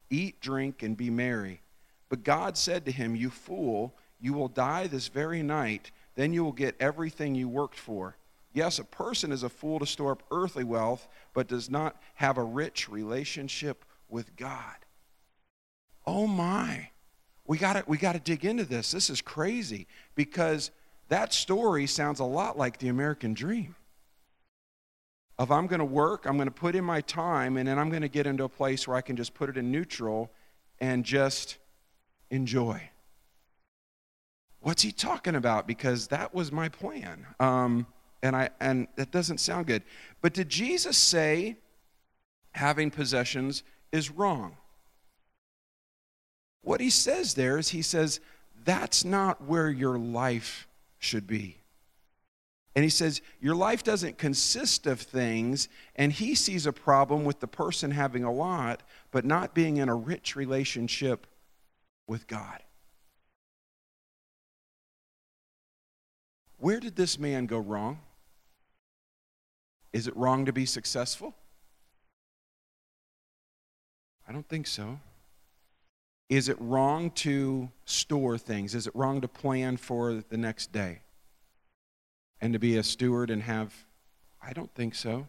Eat, 0.09 0.41
drink, 0.41 0.83
and 0.83 0.97
be 0.97 1.09
merry. 1.09 1.61
But 2.09 2.25
God 2.25 2.57
said 2.57 2.83
to 2.85 2.91
him, 2.91 3.15
You 3.15 3.29
fool, 3.29 3.95
you 4.23 4.33
will 4.33 4.47
die 4.47 4.87
this 4.87 5.07
very 5.07 5.43
night. 5.43 5.91
Then 6.15 6.33
you 6.33 6.43
will 6.43 6.51
get 6.51 6.75
everything 6.79 7.35
you 7.35 7.47
worked 7.47 7.77
for. 7.77 8.17
Yes, 8.53 8.79
a 8.79 8.83
person 8.83 9.31
is 9.31 9.43
a 9.43 9.49
fool 9.49 9.77
to 9.77 9.85
store 9.85 10.13
up 10.13 10.23
earthly 10.31 10.63
wealth, 10.63 11.07
but 11.35 11.47
does 11.47 11.69
not 11.69 12.01
have 12.15 12.39
a 12.39 12.43
rich 12.43 12.89
relationship 12.89 13.85
with 14.09 14.35
God. 14.35 14.77
Oh 16.07 16.25
my 16.25 16.89
we 17.45 17.57
got 17.57 17.73
to 17.73 17.83
we 17.87 17.97
got 17.97 18.13
to 18.13 18.19
dig 18.19 18.45
into 18.45 18.65
this. 18.65 18.91
This 18.91 19.09
is 19.09 19.21
crazy 19.21 19.87
because 20.15 20.71
that 21.09 21.33
story 21.33 21.87
sounds 21.87 22.19
a 22.19 22.25
lot 22.25 22.57
like 22.57 22.77
the 22.79 22.87
American 22.87 23.33
dream. 23.33 23.75
Of 25.39 25.51
I'm 25.51 25.67
going 25.67 25.79
to 25.79 25.85
work, 25.85 26.25
I'm 26.25 26.37
going 26.37 26.47
to 26.47 26.53
put 26.53 26.75
in 26.75 26.85
my 26.85 27.01
time, 27.01 27.57
and 27.57 27.67
then 27.67 27.79
I'm 27.79 27.89
going 27.89 28.03
to 28.03 28.07
get 28.07 28.27
into 28.27 28.43
a 28.43 28.49
place 28.49 28.87
where 28.87 28.95
I 28.95 29.01
can 29.01 29.15
just 29.15 29.33
put 29.33 29.49
it 29.49 29.57
in 29.57 29.71
neutral 29.71 30.31
and 30.79 31.03
just 31.03 31.57
enjoy. 32.29 32.89
What's 34.63 34.81
he 34.81 34.91
talking 34.91 35.35
about? 35.35 35.67
Because 35.67 36.07
that 36.07 36.33
was 36.33 36.51
my 36.51 36.69
plan, 36.69 37.25
um, 37.39 37.85
and 38.21 38.35
I 38.35 38.49
and 38.59 38.87
that 38.95 39.11
doesn't 39.11 39.39
sound 39.39 39.67
good. 39.67 39.83
But 40.21 40.33
did 40.33 40.49
Jesus 40.49 40.97
say 40.97 41.57
having 42.53 42.89
possessions 42.89 43.63
is 43.91 44.09
wrong? 44.09 44.57
What 46.61 46.79
he 46.79 46.89
says 46.89 47.33
there 47.33 47.57
is 47.57 47.69
he 47.69 47.81
says, 47.81 48.21
that's 48.63 49.03
not 49.03 49.43
where 49.43 49.69
your 49.69 49.97
life 49.97 50.67
should 50.97 51.27
be. 51.27 51.57
And 52.75 52.83
he 52.83 52.89
says, 52.89 53.21
Your 53.39 53.55
life 53.55 53.83
doesn't 53.83 54.17
consist 54.17 54.87
of 54.87 54.99
things, 54.99 55.67
and 55.95 56.11
he 56.11 56.33
sees 56.33 56.65
a 56.65 56.73
problem 56.73 57.23
with 57.23 57.39
the 57.39 57.47
person 57.47 57.91
having 57.91 58.23
a 58.23 58.31
lot, 58.31 58.81
but 59.11 59.25
not 59.25 59.53
being 59.53 59.77
in 59.77 59.89
a 59.89 59.95
rich 59.95 60.35
relationship 60.35 61.27
with 62.07 62.27
God. 62.27 62.63
Where 66.63 66.79
did 66.79 66.95
this 66.95 67.19
man 67.19 67.45
go 67.45 67.57
wrong? 67.57 67.99
Is 69.91 70.07
it 70.07 70.15
wrong 70.15 70.45
to 70.45 70.53
be 70.53 70.65
successful? 70.65 71.35
I 74.25 74.31
don't 74.31 74.47
think 74.47 74.67
so. 74.67 75.01
Is 76.29 76.47
it 76.47 76.55
wrong 76.61 77.11
to 77.15 77.69
store 77.83 78.37
things? 78.37 78.75
Is 78.75 78.87
it 78.87 78.95
wrong 78.95 79.19
to 79.19 79.27
plan 79.27 79.75
for 79.75 80.23
the 80.29 80.37
next 80.37 80.71
day? 80.71 80.99
And 82.39 82.53
to 82.53 82.59
be 82.59 82.77
a 82.77 82.83
steward 82.83 83.29
and 83.29 83.43
have, 83.43 83.73
I 84.41 84.53
don't 84.53 84.73
think 84.73 84.95
so. 84.95 85.27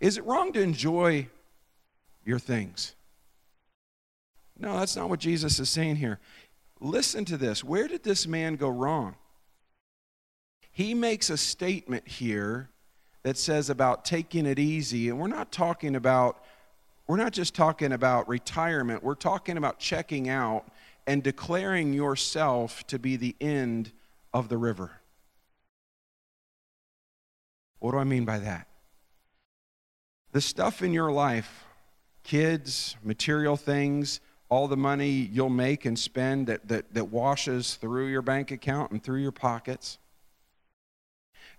Is 0.00 0.16
it 0.16 0.24
wrong 0.24 0.54
to 0.54 0.62
enjoy 0.62 1.28
your 2.24 2.38
things? 2.38 2.94
No, 4.58 4.78
that's 4.78 4.96
not 4.96 5.10
what 5.10 5.20
Jesus 5.20 5.60
is 5.60 5.68
saying 5.68 5.96
here. 5.96 6.20
Listen 6.80 7.26
to 7.26 7.36
this. 7.36 7.62
Where 7.62 7.86
did 7.86 8.02
this 8.02 8.26
man 8.26 8.56
go 8.56 8.70
wrong? 8.70 9.16
He 10.78 10.94
makes 10.94 11.28
a 11.28 11.36
statement 11.36 12.06
here 12.06 12.68
that 13.24 13.36
says 13.36 13.68
about 13.68 14.04
taking 14.04 14.46
it 14.46 14.60
easy, 14.60 15.08
and 15.08 15.18
we're 15.18 15.26
not 15.26 15.50
talking 15.50 15.96
about 15.96 16.44
we're 17.08 17.16
not 17.16 17.32
just 17.32 17.52
talking 17.52 17.90
about 17.90 18.28
retirement, 18.28 19.02
we're 19.02 19.16
talking 19.16 19.56
about 19.56 19.80
checking 19.80 20.28
out 20.28 20.68
and 21.04 21.20
declaring 21.20 21.94
yourself 21.94 22.86
to 22.86 22.98
be 23.00 23.16
the 23.16 23.34
end 23.40 23.90
of 24.32 24.48
the 24.48 24.56
river. 24.56 24.92
What 27.80 27.90
do 27.90 27.98
I 27.98 28.04
mean 28.04 28.24
by 28.24 28.38
that? 28.38 28.68
The 30.30 30.40
stuff 30.40 30.80
in 30.80 30.92
your 30.92 31.10
life, 31.10 31.64
kids, 32.22 32.94
material 33.02 33.56
things, 33.56 34.20
all 34.48 34.68
the 34.68 34.76
money 34.76 35.10
you'll 35.10 35.48
make 35.48 35.86
and 35.86 35.98
spend 35.98 36.46
that, 36.46 36.68
that, 36.68 36.94
that 36.94 37.06
washes 37.06 37.74
through 37.74 38.06
your 38.06 38.22
bank 38.22 38.52
account 38.52 38.92
and 38.92 39.02
through 39.02 39.22
your 39.22 39.32
pockets. 39.32 39.98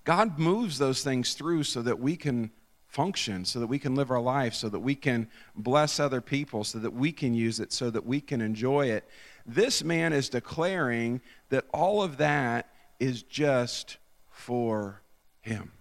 God 0.09 0.39
moves 0.39 0.79
those 0.79 1.03
things 1.03 1.35
through 1.35 1.65
so 1.65 1.83
that 1.83 1.99
we 1.99 2.15
can 2.15 2.49
function, 2.87 3.45
so 3.45 3.59
that 3.59 3.67
we 3.67 3.77
can 3.77 3.93
live 3.93 4.09
our 4.09 4.19
life, 4.19 4.55
so 4.55 4.67
that 4.67 4.79
we 4.79 4.95
can 4.95 5.29
bless 5.55 5.99
other 5.99 6.19
people, 6.19 6.63
so 6.63 6.79
that 6.79 6.95
we 6.95 7.11
can 7.11 7.35
use 7.35 7.59
it, 7.59 7.71
so 7.71 7.91
that 7.91 8.07
we 8.07 8.19
can 8.19 8.41
enjoy 8.41 8.87
it. 8.87 9.07
This 9.45 9.83
man 9.83 10.11
is 10.11 10.27
declaring 10.27 11.21
that 11.49 11.65
all 11.71 12.01
of 12.01 12.17
that 12.17 12.73
is 12.99 13.21
just 13.21 13.97
for 14.31 15.03
him. 15.41 15.73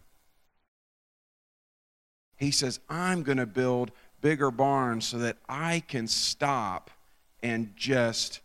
He 2.37 2.51
says, 2.51 2.81
I'm 2.87 3.23
going 3.23 3.39
to 3.39 3.47
build 3.47 3.93
bigger 4.21 4.51
barns 4.51 5.07
so 5.07 5.17
that 5.21 5.39
I 5.49 5.81
can 5.89 6.07
stop 6.07 6.91
and 7.43 7.73
just 7.77 8.41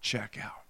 check 0.00 0.36
out. 0.42 0.64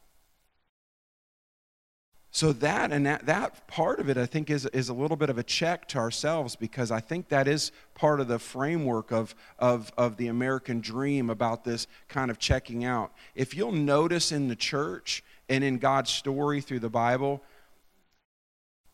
So 2.38 2.52
that 2.52 2.92
and 2.92 3.04
that, 3.04 3.26
that 3.26 3.66
part 3.66 3.98
of 3.98 4.08
it, 4.08 4.16
I 4.16 4.24
think, 4.24 4.48
is, 4.48 4.64
is 4.66 4.90
a 4.90 4.94
little 4.94 5.16
bit 5.16 5.28
of 5.28 5.38
a 5.38 5.42
check 5.42 5.88
to 5.88 5.98
ourselves 5.98 6.54
because 6.54 6.92
I 6.92 7.00
think 7.00 7.30
that 7.30 7.48
is 7.48 7.72
part 7.96 8.20
of 8.20 8.28
the 8.28 8.38
framework 8.38 9.10
of, 9.10 9.34
of, 9.58 9.90
of 9.98 10.18
the 10.18 10.28
American 10.28 10.80
dream 10.80 11.30
about 11.30 11.64
this 11.64 11.88
kind 12.06 12.30
of 12.30 12.38
checking 12.38 12.84
out. 12.84 13.12
If 13.34 13.56
you'll 13.56 13.72
notice 13.72 14.30
in 14.30 14.46
the 14.46 14.54
church 14.54 15.24
and 15.48 15.64
in 15.64 15.78
God's 15.78 16.10
story 16.10 16.60
through 16.60 16.78
the 16.78 16.88
Bible, 16.88 17.42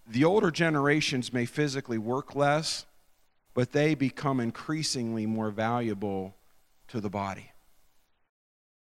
the 0.07 0.25
older 0.25 0.51
generations 0.51 1.31
may 1.31 1.45
physically 1.45 1.99
work 1.99 2.35
less, 2.35 2.87
but 3.53 3.73
they 3.73 3.95
become 3.95 4.41
increasingly 4.41 5.27
more 5.27 5.51
valuable 5.51 6.35
to 6.89 6.99
the 6.99 7.11
body. 7.11 7.53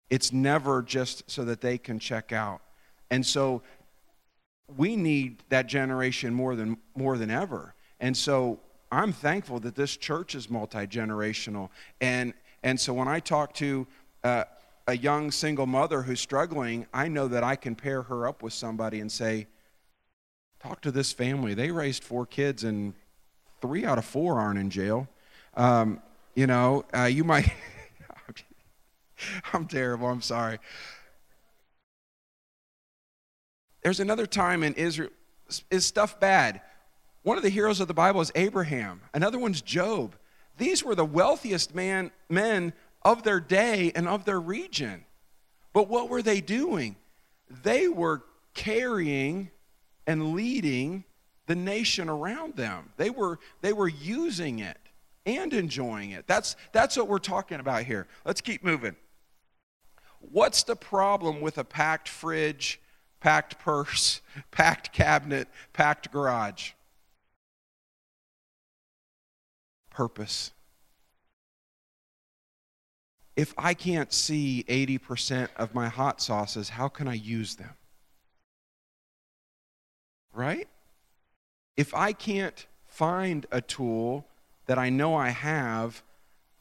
It's 0.09 0.33
never 0.33 0.81
just 0.81 1.31
so 1.31 1.45
that 1.45 1.61
they 1.61 1.77
can 1.77 1.97
check 1.97 2.33
out. 2.33 2.59
And 3.11 3.25
so 3.25 3.63
we 4.77 4.95
need 4.95 5.43
that 5.49 5.67
generation 5.67 6.33
more 6.33 6.55
than 6.55 6.77
more 6.95 7.17
than 7.17 7.29
ever. 7.29 7.73
And 7.99 8.15
so 8.15 8.59
I'm 8.91 9.11
thankful 9.11 9.59
that 9.61 9.75
this 9.75 9.97
church 9.97 10.35
is 10.35 10.49
multi 10.49 10.87
generational. 10.87 11.69
And 12.01 12.33
and 12.63 12.79
so 12.79 12.93
when 12.93 13.07
I 13.07 13.19
talk 13.19 13.53
to 13.55 13.87
uh, 14.23 14.43
a 14.87 14.97
young 14.97 15.31
single 15.31 15.67
mother 15.67 16.01
who's 16.01 16.19
struggling, 16.19 16.87
I 16.93 17.07
know 17.07 17.27
that 17.27 17.43
I 17.43 17.55
can 17.55 17.75
pair 17.75 18.01
her 18.03 18.27
up 18.27 18.41
with 18.41 18.53
somebody 18.53 18.99
and 18.99 19.11
say, 19.11 19.47
talk 20.59 20.81
to 20.81 20.91
this 20.91 21.11
family. 21.11 21.53
They 21.53 21.71
raised 21.71 22.03
four 22.03 22.25
kids, 22.25 22.63
and 22.63 22.93
three 23.61 23.85
out 23.85 23.97
of 23.97 24.05
four 24.05 24.39
aren't 24.39 24.59
in 24.59 24.69
jail. 24.69 25.07
Um, 25.55 26.01
you 26.35 26.47
know, 26.47 26.85
uh, 26.95 27.03
you 27.03 27.23
might. 27.23 27.51
I'm 29.53 29.67
terrible. 29.67 30.07
I'm 30.07 30.21
sorry. 30.21 30.59
There's 33.81 33.99
another 33.99 34.25
time 34.25 34.63
in 34.63 34.73
Israel. 34.73 35.09
Is 35.71 35.85
stuff 35.85 36.19
bad? 36.19 36.61
One 37.23 37.37
of 37.37 37.43
the 37.43 37.49
heroes 37.49 37.79
of 37.79 37.87
the 37.87 37.93
Bible 37.93 38.21
is 38.21 38.31
Abraham. 38.35 39.01
Another 39.13 39.39
one's 39.39 39.61
Job. 39.61 40.15
These 40.57 40.83
were 40.83 40.95
the 40.95 41.05
wealthiest 41.05 41.73
man, 41.73 42.11
men 42.29 42.73
of 43.03 43.23
their 43.23 43.39
day 43.39 43.91
and 43.95 44.07
of 44.07 44.25
their 44.25 44.39
region. 44.39 45.05
But 45.73 45.87
what 45.87 46.09
were 46.09 46.21
they 46.21 46.41
doing? 46.41 46.95
They 47.63 47.87
were 47.87 48.23
carrying 48.53 49.51
and 50.05 50.33
leading 50.33 51.03
the 51.47 51.55
nation 51.55 52.09
around 52.09 52.55
them. 52.55 52.91
They 52.97 53.09
were, 53.09 53.39
they 53.61 53.73
were 53.73 53.87
using 53.87 54.59
it 54.59 54.77
and 55.25 55.53
enjoying 55.53 56.11
it. 56.11 56.27
That's, 56.27 56.55
that's 56.71 56.97
what 56.97 57.07
we're 57.07 57.19
talking 57.19 57.59
about 57.59 57.83
here. 57.83 58.07
Let's 58.25 58.41
keep 58.41 58.63
moving. 58.63 58.95
What's 60.19 60.63
the 60.63 60.75
problem 60.75 61.41
with 61.41 61.57
a 61.57 61.63
packed 61.63 62.09
fridge, 62.09 62.81
packed 63.19 63.59
purse, 63.59 64.21
packed 64.51 64.93
cabinet, 64.93 65.47
packed 65.73 66.11
garage? 66.11 66.71
Purpose. 69.89 70.51
If 73.35 73.53
I 73.57 73.73
can't 73.73 74.11
see 74.11 74.65
80% 74.67 75.49
of 75.55 75.73
my 75.73 75.87
hot 75.87 76.21
sauces, 76.21 76.69
how 76.69 76.89
can 76.89 77.07
I 77.07 77.13
use 77.13 77.55
them? 77.55 77.75
Right? 80.33 80.67
if 81.79 81.95
I 81.95 82.11
can't 82.11 82.67
find 82.87 83.45
a 83.51 83.61
tool 83.61 84.25
that 84.65 84.77
I 84.77 84.89
know 84.89 85.15
I 85.15 85.29
have, 85.29 86.03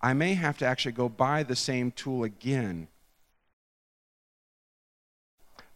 I 0.00 0.12
may 0.12 0.34
have 0.34 0.56
to 0.58 0.64
actually 0.64 0.92
go 0.92 1.08
buy 1.08 1.42
the 1.42 1.56
same 1.56 1.90
tool 1.90 2.22
again. 2.22 2.86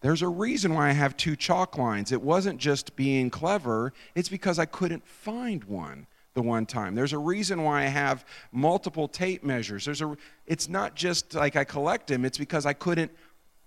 There's 0.02 0.22
a 0.22 0.28
reason 0.28 0.74
why 0.74 0.90
I 0.90 0.92
have 0.92 1.16
two 1.16 1.36
chalk 1.36 1.78
lines. 1.78 2.12
It 2.12 2.20
wasn't 2.20 2.58
just 2.58 2.96
being 2.96 3.30
clever, 3.30 3.92
it's 4.14 4.28
because 4.28 4.58
I 4.58 4.66
couldn't 4.66 5.06
find 5.06 5.64
one 5.64 6.06
the 6.34 6.42
one 6.42 6.66
time. 6.66 6.94
There's 6.94 7.12
a 7.12 7.18
reason 7.18 7.62
why 7.62 7.82
I 7.82 7.86
have 7.86 8.24
multiple 8.50 9.06
tape 9.06 9.44
measures. 9.44 9.84
There's 9.84 10.02
a 10.02 10.16
it's 10.46 10.68
not 10.68 10.96
just 10.96 11.34
like 11.34 11.56
I 11.56 11.64
collect 11.64 12.08
them, 12.08 12.24
it's 12.24 12.38
because 12.38 12.66
I 12.66 12.72
couldn't 12.72 13.12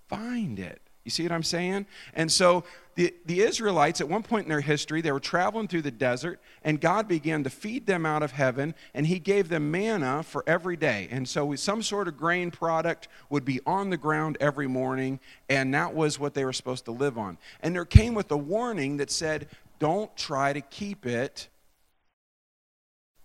find 0.09 0.59
it. 0.59 0.81
You 1.05 1.12
see 1.12 1.24
what 1.24 1.31
I'm 1.31 1.43
saying? 1.43 1.85
And 2.15 2.31
so 2.31 2.63
the, 2.95 3.13
the 3.25 3.41
Israelites, 3.41 4.01
at 4.01 4.09
one 4.09 4.24
point 4.24 4.45
in 4.45 4.50
their 4.50 4.62
history, 4.62 5.01
they 5.01 5.12
were 5.12 5.19
traveling 5.19 5.67
through 5.67 5.83
the 5.83 5.91
desert, 5.91 6.41
and 6.63 6.81
God 6.81 7.07
began 7.07 7.43
to 7.43 7.50
feed 7.50 7.85
them 7.85 8.07
out 8.07 8.24
of 8.24 8.31
heaven, 8.31 8.74
and 8.95 9.05
He 9.05 9.19
gave 9.19 9.47
them 9.47 9.69
manna 9.69 10.24
for 10.24 10.43
every 10.47 10.75
day. 10.75 11.07
And 11.12 11.29
so 11.29 11.53
some 11.55 11.83
sort 11.83 12.07
of 12.07 12.17
grain 12.17 12.50
product 12.50 13.07
would 13.29 13.45
be 13.45 13.59
on 13.67 13.91
the 13.91 13.97
ground 13.97 14.38
every 14.39 14.67
morning, 14.67 15.19
and 15.47 15.74
that 15.75 15.93
was 15.93 16.19
what 16.19 16.33
they 16.33 16.43
were 16.43 16.53
supposed 16.53 16.85
to 16.85 16.91
live 16.91 17.19
on. 17.19 17.38
And 17.62 17.75
there 17.75 17.85
came 17.85 18.15
with 18.15 18.31
a 18.31 18.38
warning 18.38 18.97
that 18.97 19.12
said, 19.12 19.47
Don't 19.77 20.15
try 20.17 20.53
to 20.53 20.62
keep 20.62 21.05
it 21.05 21.50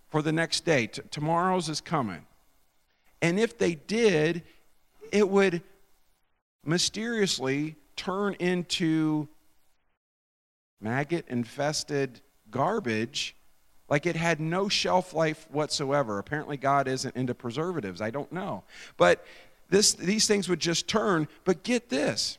for 0.09 0.21
the 0.21 0.31
next 0.31 0.65
day. 0.65 0.85
T- 0.85 1.01
tomorrow's 1.09 1.67
is 1.67 1.81
coming. 1.81 2.27
And 3.23 3.39
if 3.39 3.57
they 3.57 3.73
did, 3.73 4.43
it 5.11 5.27
would 5.27 5.63
mysteriously 6.65 7.75
turn 7.95 8.35
into 8.35 9.27
maggot 10.79 11.25
infested 11.27 12.21
garbage 12.49 13.35
like 13.89 14.05
it 14.05 14.15
had 14.15 14.39
no 14.39 14.69
shelf 14.69 15.13
life 15.13 15.47
whatsoever. 15.51 16.17
Apparently, 16.17 16.57
God 16.57 16.87
isn't 16.87 17.15
into 17.15 17.35
preservatives. 17.35 18.01
I 18.01 18.09
don't 18.09 18.31
know. 18.31 18.63
But 18.95 19.25
this, 19.69 19.93
these 19.93 20.27
things 20.27 20.47
would 20.47 20.59
just 20.59 20.87
turn. 20.87 21.27
But 21.43 21.63
get 21.63 21.89
this 21.89 22.37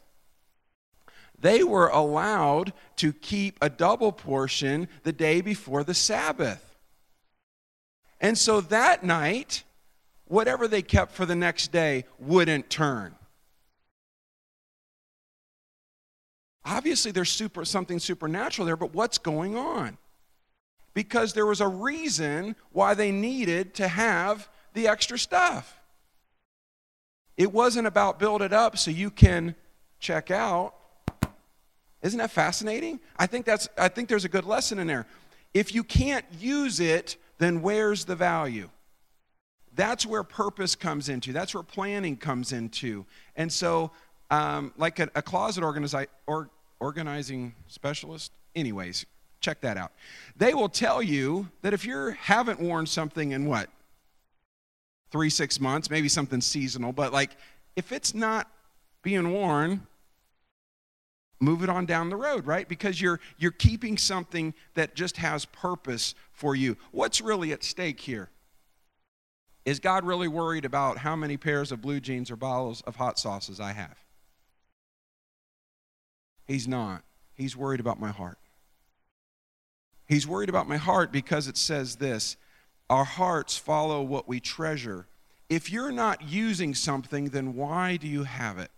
they 1.42 1.64
were 1.64 1.88
allowed 1.88 2.72
to 2.96 3.12
keep 3.12 3.58
a 3.60 3.68
double 3.68 4.12
portion 4.12 4.88
the 5.02 5.12
day 5.12 5.40
before 5.40 5.82
the 5.82 5.92
Sabbath. 5.92 6.76
And 8.20 8.38
so 8.38 8.60
that 8.60 9.02
night, 9.02 9.64
whatever 10.26 10.68
they 10.68 10.82
kept 10.82 11.12
for 11.12 11.26
the 11.26 11.34
next 11.34 11.72
day 11.72 12.04
wouldn't 12.20 12.70
turn. 12.70 13.16
Obviously, 16.64 17.10
there's 17.10 17.30
super, 17.30 17.64
something 17.64 17.98
supernatural 17.98 18.66
there, 18.66 18.76
but 18.76 18.94
what's 18.94 19.18
going 19.18 19.56
on? 19.56 19.98
Because 20.94 21.32
there 21.32 21.46
was 21.46 21.60
a 21.60 21.68
reason 21.68 22.54
why 22.70 22.94
they 22.94 23.10
needed 23.10 23.74
to 23.74 23.88
have 23.88 24.48
the 24.74 24.88
extra 24.88 25.18
stuff. 25.18 25.78
It 27.36 27.52
wasn't 27.52 27.86
about 27.86 28.18
build 28.18 28.42
it 28.42 28.52
up 28.52 28.78
so 28.78 28.90
you 28.90 29.10
can 29.10 29.54
check 29.98 30.30
out. 30.30 30.74
Isn't 32.02 32.18
that 32.18 32.30
fascinating? 32.30 33.00
I 33.16 33.26
think 33.26 33.46
that's 33.46 33.68
I 33.78 33.88
think 33.88 34.08
there's 34.08 34.24
a 34.24 34.28
good 34.28 34.44
lesson 34.44 34.78
in 34.78 34.86
there. 34.86 35.06
If 35.54 35.74
you 35.74 35.84
can't 35.84 36.24
use 36.38 36.80
it, 36.80 37.16
then 37.38 37.62
where's 37.62 38.04
the 38.04 38.16
value? 38.16 38.68
That's 39.74 40.04
where 40.04 40.22
purpose 40.22 40.74
comes 40.74 41.08
into. 41.08 41.32
That's 41.32 41.54
where 41.54 41.62
planning 41.62 42.16
comes 42.16 42.52
into. 42.52 43.06
And 43.36 43.50
so 43.52 43.92
um, 44.32 44.72
like 44.78 44.98
a, 44.98 45.10
a 45.14 45.22
closet 45.22 45.62
organizi- 45.62 46.08
or, 46.26 46.48
organizing 46.80 47.54
specialist. 47.68 48.32
Anyways, 48.56 49.04
check 49.40 49.60
that 49.60 49.76
out. 49.76 49.92
They 50.36 50.54
will 50.54 50.70
tell 50.70 51.02
you 51.02 51.50
that 51.60 51.74
if 51.74 51.84
you 51.84 52.16
haven't 52.18 52.58
worn 52.58 52.86
something 52.86 53.32
in 53.32 53.44
what? 53.46 53.68
Three, 55.10 55.28
six 55.28 55.60
months, 55.60 55.90
maybe 55.90 56.08
something 56.08 56.40
seasonal, 56.40 56.92
but 56.92 57.12
like 57.12 57.36
if 57.76 57.92
it's 57.92 58.14
not 58.14 58.50
being 59.02 59.30
worn, 59.32 59.86
move 61.38 61.62
it 61.62 61.68
on 61.68 61.84
down 61.84 62.08
the 62.08 62.16
road, 62.16 62.46
right? 62.46 62.66
Because 62.66 63.00
you're 63.00 63.20
you're 63.36 63.50
keeping 63.50 63.98
something 63.98 64.54
that 64.72 64.94
just 64.94 65.18
has 65.18 65.44
purpose 65.44 66.14
for 66.32 66.56
you. 66.56 66.78
What's 66.90 67.20
really 67.20 67.52
at 67.52 67.62
stake 67.62 68.00
here? 68.00 68.30
Is 69.66 69.78
God 69.78 70.04
really 70.04 70.28
worried 70.28 70.64
about 70.64 70.98
how 70.98 71.14
many 71.14 71.36
pairs 71.36 71.70
of 71.70 71.82
blue 71.82 72.00
jeans 72.00 72.30
or 72.30 72.36
bottles 72.36 72.80
of 72.82 72.96
hot 72.96 73.18
sauces 73.18 73.60
I 73.60 73.72
have? 73.72 74.01
He's 76.46 76.68
not. 76.68 77.02
He's 77.34 77.56
worried 77.56 77.80
about 77.80 78.00
my 78.00 78.10
heart. 78.10 78.38
He's 80.06 80.26
worried 80.26 80.48
about 80.48 80.68
my 80.68 80.76
heart 80.76 81.12
because 81.12 81.48
it 81.48 81.56
says 81.56 81.96
this 81.96 82.36
our 82.90 83.04
hearts 83.04 83.56
follow 83.56 84.02
what 84.02 84.28
we 84.28 84.40
treasure. 84.40 85.06
If 85.48 85.70
you're 85.70 85.92
not 85.92 86.22
using 86.22 86.74
something, 86.74 87.26
then 87.30 87.54
why 87.54 87.96
do 87.96 88.06
you 88.06 88.24
have 88.24 88.58
it? 88.58 88.70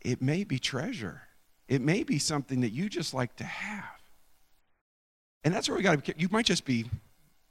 It 0.00 0.20
may 0.20 0.44
be 0.44 0.58
treasure. 0.58 1.22
It 1.66 1.80
may 1.80 2.02
be 2.02 2.18
something 2.18 2.60
that 2.60 2.70
you 2.70 2.88
just 2.88 3.14
like 3.14 3.34
to 3.36 3.44
have. 3.44 3.84
And 5.42 5.54
that's 5.54 5.68
where 5.68 5.76
we 5.76 5.82
got 5.82 6.04
to, 6.04 6.14
be. 6.14 6.20
you 6.20 6.28
might 6.30 6.46
just 6.46 6.64
be 6.64 6.86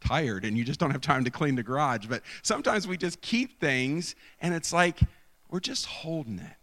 tired 0.03 0.45
and 0.45 0.57
you 0.57 0.63
just 0.63 0.79
don't 0.79 0.91
have 0.91 1.01
time 1.01 1.23
to 1.23 1.31
clean 1.31 1.55
the 1.55 1.63
garage. 1.63 2.05
But 2.07 2.21
sometimes 2.41 2.87
we 2.87 2.97
just 2.97 3.21
keep 3.21 3.59
things 3.59 4.15
and 4.41 4.53
it's 4.53 4.73
like 4.73 4.99
we're 5.49 5.59
just 5.59 5.85
holding 5.85 6.39
it. 6.39 6.55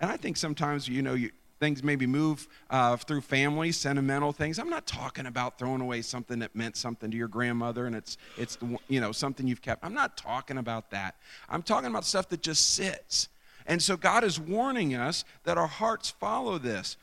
And 0.00 0.10
I 0.10 0.16
think 0.16 0.36
sometimes, 0.36 0.88
you 0.88 1.02
know, 1.02 1.14
you, 1.14 1.30
things 1.58 1.82
maybe 1.82 2.06
move 2.06 2.46
uh, 2.70 2.96
through 2.96 3.20
families, 3.20 3.76
sentimental 3.76 4.32
things. 4.32 4.58
I'm 4.58 4.70
not 4.70 4.86
talking 4.86 5.26
about 5.26 5.58
throwing 5.58 5.80
away 5.80 6.02
something 6.02 6.38
that 6.38 6.54
meant 6.54 6.76
something 6.76 7.10
to 7.10 7.16
your 7.16 7.28
grandmother 7.28 7.86
and 7.86 7.96
it's, 7.96 8.16
it's 8.36 8.56
you 8.88 9.00
know, 9.00 9.12
something 9.12 9.46
you've 9.46 9.62
kept. 9.62 9.84
I'm 9.84 9.94
not 9.94 10.16
talking 10.16 10.58
about 10.58 10.90
that. 10.90 11.16
I'm 11.48 11.62
talking 11.62 11.90
about 11.90 12.04
stuff 12.04 12.28
that 12.28 12.42
just 12.42 12.74
sits. 12.74 13.28
And 13.66 13.82
so 13.82 13.96
God 13.96 14.24
is 14.24 14.40
warning 14.40 14.94
us 14.94 15.24
that 15.44 15.58
our 15.58 15.66
hearts 15.66 16.10
follow 16.10 16.58
this. 16.58 16.96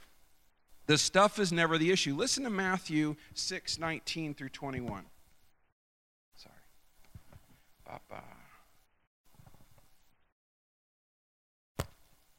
The 0.88 0.98
stuff 0.98 1.40
is 1.40 1.52
never 1.52 1.78
the 1.78 1.92
issue. 1.92 2.16
Listen 2.16 2.44
to 2.44 2.50
Matthew 2.50 3.16
6 3.34 3.80
19 3.80 4.34
through 4.34 4.50
21. 4.50 5.06
Papa. 7.96 8.24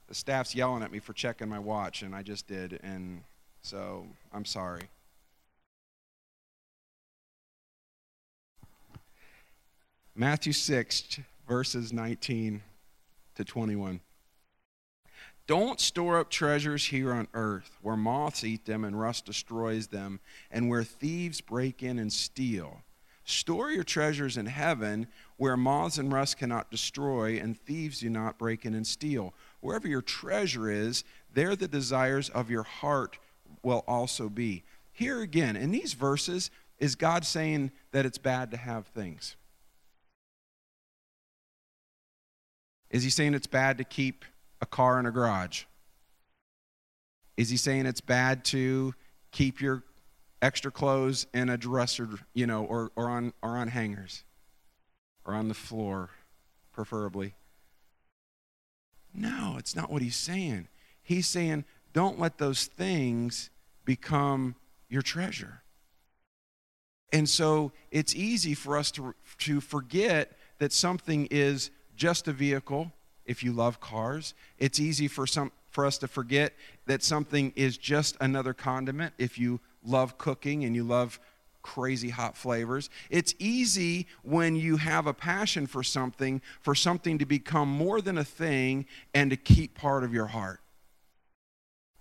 The 0.08 0.14
staff's 0.14 0.54
yelling 0.54 0.82
at 0.82 0.92
me 0.92 0.98
for 0.98 1.12
checking 1.14 1.48
my 1.48 1.58
watch, 1.58 2.02
and 2.02 2.14
I 2.14 2.22
just 2.22 2.46
did, 2.46 2.78
and 2.82 3.22
so 3.62 4.06
I'm 4.32 4.44
sorry. 4.44 4.82
Matthew 10.14 10.52
6, 10.52 11.20
verses 11.48 11.92
19 11.92 12.62
to 13.36 13.44
21. 13.44 14.00
Don't 15.46 15.80
store 15.80 16.18
up 16.18 16.30
treasures 16.30 16.86
here 16.86 17.12
on 17.12 17.28
earth 17.32 17.78
where 17.80 17.96
moths 17.96 18.44
eat 18.44 18.66
them 18.66 18.84
and 18.84 18.98
rust 18.98 19.24
destroys 19.24 19.88
them, 19.88 20.20
and 20.50 20.68
where 20.68 20.84
thieves 20.84 21.40
break 21.40 21.82
in 21.82 21.98
and 21.98 22.12
steal. 22.12 22.82
Store 23.28 23.72
your 23.72 23.82
treasures 23.82 24.36
in 24.36 24.46
heaven 24.46 25.08
where 25.36 25.56
moths 25.56 25.98
and 25.98 26.12
rust 26.12 26.38
cannot 26.38 26.70
destroy 26.70 27.40
and 27.40 27.58
thieves 27.58 27.98
do 27.98 28.08
not 28.08 28.38
break 28.38 28.64
in 28.64 28.72
and 28.72 28.86
steal. 28.86 29.34
Wherever 29.60 29.88
your 29.88 30.00
treasure 30.00 30.70
is, 30.70 31.02
there 31.34 31.56
the 31.56 31.66
desires 31.66 32.28
of 32.28 32.50
your 32.50 32.62
heart 32.62 33.18
will 33.64 33.82
also 33.88 34.28
be. 34.28 34.62
Here 34.92 35.20
again, 35.22 35.56
in 35.56 35.72
these 35.72 35.92
verses, 35.92 36.52
is 36.78 36.94
God 36.94 37.24
saying 37.24 37.72
that 37.90 38.06
it's 38.06 38.16
bad 38.16 38.52
to 38.52 38.56
have 38.56 38.86
things? 38.86 39.34
Is 42.90 43.02
he 43.02 43.10
saying 43.10 43.34
it's 43.34 43.48
bad 43.48 43.78
to 43.78 43.84
keep 43.84 44.24
a 44.60 44.66
car 44.66 45.00
in 45.00 45.06
a 45.06 45.10
garage? 45.10 45.64
Is 47.36 47.50
he 47.50 47.56
saying 47.56 47.86
it's 47.86 48.00
bad 48.00 48.44
to 48.46 48.94
keep 49.32 49.60
your 49.60 49.82
extra 50.42 50.70
clothes 50.70 51.26
in 51.32 51.48
a 51.48 51.56
dresser, 51.56 52.08
you 52.34 52.46
know, 52.46 52.64
or, 52.64 52.92
or, 52.96 53.08
on, 53.08 53.32
or 53.42 53.56
on 53.56 53.68
hangers, 53.68 54.24
or 55.24 55.34
on 55.34 55.48
the 55.48 55.54
floor, 55.54 56.10
preferably. 56.72 57.34
No, 59.14 59.56
it's 59.58 59.74
not 59.74 59.90
what 59.90 60.02
he's 60.02 60.16
saying. 60.16 60.68
He's 61.02 61.26
saying, 61.26 61.64
don't 61.92 62.18
let 62.18 62.38
those 62.38 62.66
things 62.66 63.50
become 63.84 64.56
your 64.88 65.02
treasure. 65.02 65.62
And 67.12 67.28
so 67.28 67.72
it's 67.90 68.14
easy 68.14 68.54
for 68.54 68.76
us 68.76 68.90
to, 68.92 69.14
to 69.38 69.60
forget 69.60 70.36
that 70.58 70.72
something 70.72 71.26
is 71.30 71.70
just 71.96 72.28
a 72.28 72.32
vehicle 72.32 72.92
if 73.24 73.42
you 73.42 73.52
love 73.52 73.80
cars. 73.80 74.34
It's 74.58 74.78
easy 74.78 75.08
for, 75.08 75.26
some, 75.26 75.52
for 75.70 75.86
us 75.86 75.98
to 75.98 76.08
forget 76.08 76.52
that 76.86 77.02
something 77.02 77.52
is 77.56 77.78
just 77.78 78.16
another 78.20 78.52
condiment 78.52 79.14
if 79.18 79.38
you 79.38 79.60
love 79.86 80.18
cooking 80.18 80.64
and 80.64 80.74
you 80.74 80.84
love 80.84 81.18
crazy 81.62 82.10
hot 82.10 82.36
flavors. 82.36 82.88
It's 83.10 83.34
easy 83.40 84.06
when 84.22 84.54
you 84.54 84.76
have 84.76 85.06
a 85.06 85.12
passion 85.12 85.66
for 85.66 85.82
something, 85.82 86.40
for 86.60 86.74
something 86.74 87.18
to 87.18 87.26
become 87.26 87.68
more 87.68 88.00
than 88.00 88.16
a 88.18 88.24
thing 88.24 88.86
and 89.12 89.30
to 89.30 89.36
keep 89.36 89.74
part 89.74 90.04
of 90.04 90.14
your 90.14 90.26
heart. 90.26 90.60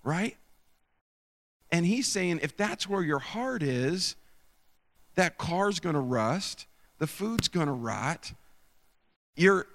Right? 0.04 0.38
And 1.72 1.86
he's 1.86 2.08
saying 2.08 2.42
if 2.44 2.56
that's 2.56 2.88
where 2.88 3.02
your 3.02 3.20
heart 3.20 3.64
is, 3.64 4.16
that 5.16 5.38
car's 5.38 5.80
going 5.80 5.96
to 5.96 6.02
rust, 6.02 6.68
the 7.00 7.08
food's 7.08 7.48
going 7.48 7.68
to 7.68 7.74
rot. 7.74 8.34
You're 9.36 9.66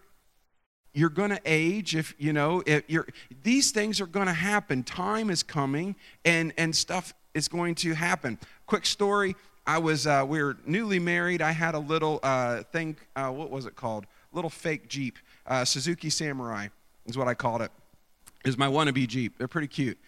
you're 0.92 1.09
going 1.09 1.31
to 1.31 1.40
age 1.44 1.94
if 1.94 2.14
you 2.18 2.33
know 2.33 2.62
if 2.66 2.83
you're 2.88 3.07
these 3.42 3.70
things 3.70 4.01
are 4.01 4.07
going 4.07 4.27
to 4.27 4.33
happen 4.33 4.83
time 4.83 5.31
is 5.31 5.42
coming 5.42 5.94
and 6.25 6.53
and 6.57 6.75
stuff 6.75 7.14
is 7.35 7.49
going 7.49 7.75
to 7.77 7.95
happen. 7.95 8.38
Quick 8.66 8.87
story 8.87 9.37
i 9.66 9.79
was 9.79 10.07
uh, 10.07 10.25
we 10.27 10.43
were 10.43 10.57
newly 10.66 10.99
married. 10.99 11.43
I 11.43 11.53
had 11.53 11.75
a 11.75 11.79
little 11.79 12.19
uh, 12.23 12.62
thing 12.73 12.97
uh, 13.14 13.31
what 13.31 13.51
was 13.51 13.66
it 13.66 13.77
called? 13.77 14.07
Little 14.33 14.51
fake 14.51 14.88
jeep. 14.88 15.19
Uh, 15.47 15.64
suzuki 15.64 16.11
samurai 16.11 16.69
is 17.07 17.16
what 17.16 17.29
i 17.29 17.35
called 17.35 17.62
it. 17.62 17.71
Was 18.45 18.59
my 18.59 18.66
wannabe 18.69 19.07
jeep. 19.07 19.38
They're 19.38 19.49
pretty 19.49 19.69
cute. 19.69 19.99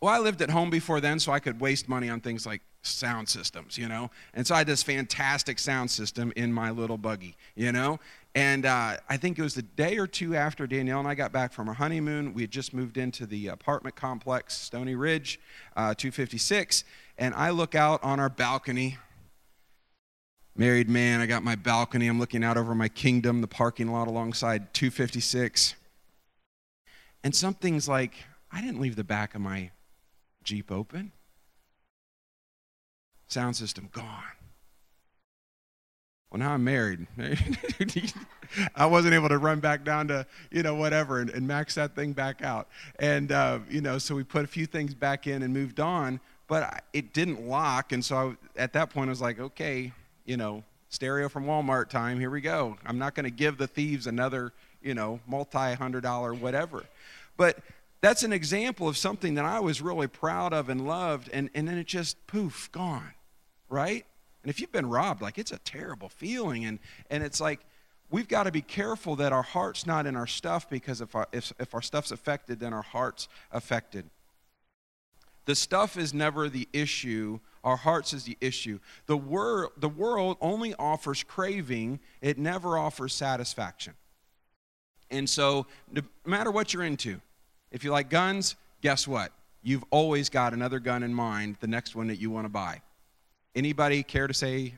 Well 0.00 0.12
i 0.12 0.18
lived 0.18 0.42
at 0.42 0.50
home 0.50 0.70
before 0.70 1.00
then 1.00 1.18
so 1.20 1.32
i 1.32 1.38
could 1.38 1.60
waste 1.60 1.88
money 1.88 2.08
on 2.08 2.20
things 2.20 2.46
like 2.46 2.62
sound 2.82 3.28
systems 3.28 3.76
you 3.76 3.88
know 3.88 4.10
and 4.34 4.46
so 4.46 4.54
i 4.54 4.58
had 4.58 4.66
this 4.66 4.82
fantastic 4.82 5.58
sound 5.58 5.90
system 5.90 6.32
in 6.34 6.52
my 6.52 6.70
little 6.70 6.96
buggy 6.96 7.36
you 7.54 7.70
know 7.72 7.98
and 8.34 8.64
uh, 8.64 8.96
I 9.08 9.16
think 9.16 9.38
it 9.38 9.42
was 9.42 9.54
the 9.54 9.62
day 9.62 9.98
or 9.98 10.06
two 10.06 10.36
after 10.36 10.66
Danielle 10.66 11.00
and 11.00 11.08
I 11.08 11.14
got 11.14 11.32
back 11.32 11.52
from 11.52 11.68
our 11.68 11.74
honeymoon. 11.74 12.32
We 12.32 12.42
had 12.42 12.50
just 12.50 12.72
moved 12.72 12.96
into 12.96 13.26
the 13.26 13.48
apartment 13.48 13.96
complex, 13.96 14.56
Stony 14.56 14.94
Ridge, 14.94 15.40
uh, 15.76 15.94
256. 15.94 16.84
And 17.18 17.34
I 17.34 17.50
look 17.50 17.74
out 17.74 18.02
on 18.04 18.20
our 18.20 18.28
balcony. 18.28 18.98
Married 20.54 20.88
man, 20.88 21.20
I 21.20 21.26
got 21.26 21.42
my 21.42 21.56
balcony. 21.56 22.06
I'm 22.06 22.20
looking 22.20 22.44
out 22.44 22.56
over 22.56 22.74
my 22.74 22.88
kingdom, 22.88 23.40
the 23.40 23.48
parking 23.48 23.90
lot 23.90 24.06
alongside 24.06 24.72
256. 24.74 25.74
And 27.24 27.34
something's 27.34 27.88
like, 27.88 28.14
I 28.52 28.60
didn't 28.60 28.80
leave 28.80 28.96
the 28.96 29.04
back 29.04 29.34
of 29.34 29.40
my 29.40 29.70
Jeep 30.44 30.70
open. 30.70 31.12
Sound 33.30 33.56
system 33.56 33.88
gone. 33.92 34.24
Well, 36.30 36.40
now 36.40 36.52
I'm 36.52 36.64
married. 36.64 37.06
I 38.74 38.86
wasn't 38.86 39.14
able 39.14 39.28
to 39.28 39.38
run 39.38 39.60
back 39.60 39.84
down 39.84 40.08
to, 40.08 40.26
you 40.50 40.62
know, 40.62 40.74
whatever 40.74 41.20
and, 41.20 41.30
and 41.30 41.46
max 41.46 41.76
that 41.76 41.94
thing 41.94 42.12
back 42.12 42.42
out. 42.42 42.68
And, 42.98 43.30
uh, 43.32 43.60
you 43.68 43.80
know, 43.80 43.98
so 43.98 44.14
we 44.14 44.24
put 44.24 44.44
a 44.44 44.48
few 44.48 44.66
things 44.66 44.94
back 44.94 45.26
in 45.26 45.42
and 45.42 45.54
moved 45.54 45.80
on, 45.80 46.20
but 46.48 46.84
it 46.92 47.12
didn't 47.12 47.48
lock. 47.48 47.92
And 47.92 48.04
so 48.04 48.36
I, 48.56 48.60
at 48.60 48.72
that 48.72 48.90
point, 48.90 49.08
I 49.08 49.10
was 49.10 49.20
like, 49.20 49.38
okay, 49.38 49.92
you 50.24 50.36
know, 50.36 50.64
stereo 50.88 51.28
from 51.28 51.46
Walmart 51.46 51.88
time, 51.88 52.18
here 52.18 52.30
we 52.30 52.40
go. 52.40 52.76
I'm 52.84 52.98
not 52.98 53.14
going 53.14 53.24
to 53.24 53.30
give 53.30 53.58
the 53.58 53.68
thieves 53.68 54.06
another, 54.08 54.52
you 54.82 54.94
know, 54.94 55.20
multi 55.26 55.74
hundred 55.74 56.02
dollar 56.02 56.34
whatever. 56.34 56.84
But 57.36 57.58
that's 58.00 58.22
an 58.22 58.32
example 58.32 58.88
of 58.88 58.96
something 58.96 59.34
that 59.34 59.44
I 59.44 59.60
was 59.60 59.82
really 59.82 60.06
proud 60.06 60.52
of 60.52 60.68
and 60.68 60.86
loved, 60.86 61.28
and, 61.32 61.50
and 61.54 61.68
then 61.68 61.76
it 61.76 61.86
just 61.86 62.26
poof, 62.26 62.70
gone, 62.72 63.12
right? 63.70 64.04
And 64.42 64.50
if 64.50 64.60
you've 64.60 64.72
been 64.72 64.88
robbed, 64.88 65.22
like 65.22 65.38
it's 65.38 65.52
a 65.52 65.58
terrible 65.58 66.08
feeling. 66.08 66.66
And, 66.66 66.78
and 67.10 67.22
it's 67.22 67.40
like 67.40 67.60
we've 68.10 68.28
got 68.28 68.42
to 68.42 68.52
be 68.52 68.62
careful 68.62 69.16
that 69.16 69.32
our 69.32 69.42
heart's 69.42 69.86
not 69.86 70.06
in 70.06 70.16
our 70.16 70.26
stuff 70.26 70.68
because 70.68 71.00
if 71.00 71.14
our, 71.14 71.28
if, 71.32 71.52
if 71.58 71.74
our 71.74 71.82
stuff's 71.82 72.10
affected, 72.10 72.60
then 72.60 72.72
our 72.72 72.82
heart's 72.82 73.28
affected. 73.52 74.04
The 75.46 75.54
stuff 75.54 75.96
is 75.96 76.12
never 76.12 76.48
the 76.48 76.68
issue. 76.72 77.40
Our 77.64 77.76
hearts 77.76 78.12
is 78.12 78.24
the 78.24 78.36
issue. 78.40 78.78
The, 79.06 79.16
wor- 79.16 79.72
the 79.76 79.88
world 79.88 80.36
only 80.40 80.74
offers 80.74 81.22
craving, 81.22 82.00
it 82.20 82.38
never 82.38 82.78
offers 82.78 83.14
satisfaction. 83.14 83.94
And 85.10 85.28
so, 85.28 85.66
no 85.90 86.02
matter 86.24 86.52
what 86.52 86.72
you're 86.72 86.84
into, 86.84 87.20
if 87.72 87.82
you 87.82 87.90
like 87.90 88.10
guns, 88.10 88.54
guess 88.80 89.08
what? 89.08 89.32
You've 89.62 89.84
always 89.90 90.28
got 90.28 90.54
another 90.54 90.78
gun 90.78 91.02
in 91.02 91.12
mind, 91.12 91.56
the 91.60 91.66
next 91.66 91.96
one 91.96 92.06
that 92.06 92.20
you 92.20 92.30
want 92.30 92.44
to 92.44 92.48
buy. 92.48 92.80
Anybody 93.54 94.02
care 94.02 94.26
to 94.26 94.34
say 94.34 94.74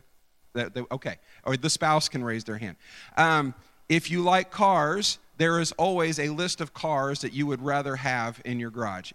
that? 0.54 0.72
okay, 0.90 1.16
or 1.44 1.56
the 1.56 1.70
spouse 1.70 2.08
can 2.08 2.24
raise 2.24 2.44
their 2.44 2.58
hand. 2.58 2.76
Um, 3.16 3.54
if 3.88 4.10
you 4.10 4.22
like 4.22 4.50
cars, 4.50 5.18
there 5.38 5.60
is 5.60 5.72
always 5.72 6.18
a 6.18 6.28
list 6.28 6.60
of 6.60 6.72
cars 6.72 7.20
that 7.20 7.32
you 7.32 7.46
would 7.46 7.62
rather 7.62 7.96
have 7.96 8.40
in 8.44 8.58
your 8.58 8.70
garage. 8.70 9.12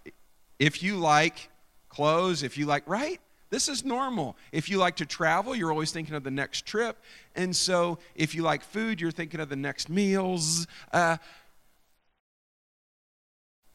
If 0.58 0.82
you 0.82 0.96
like 0.96 1.50
clothes, 1.88 2.42
if 2.42 2.58
you 2.58 2.66
like, 2.66 2.88
right? 2.88 3.20
This 3.50 3.68
is 3.68 3.84
normal. 3.84 4.36
If 4.52 4.68
you 4.68 4.78
like 4.78 4.96
to 4.96 5.06
travel, 5.06 5.54
you're 5.54 5.70
always 5.70 5.90
thinking 5.90 6.14
of 6.14 6.22
the 6.22 6.30
next 6.30 6.66
trip. 6.66 7.02
And 7.34 7.56
so 7.56 7.98
if 8.14 8.34
you 8.34 8.42
like 8.42 8.62
food, 8.62 9.00
you're 9.00 9.10
thinking 9.10 9.40
of 9.40 9.48
the 9.48 9.56
next 9.56 9.88
meals. 9.88 10.66
Uh, 10.92 11.16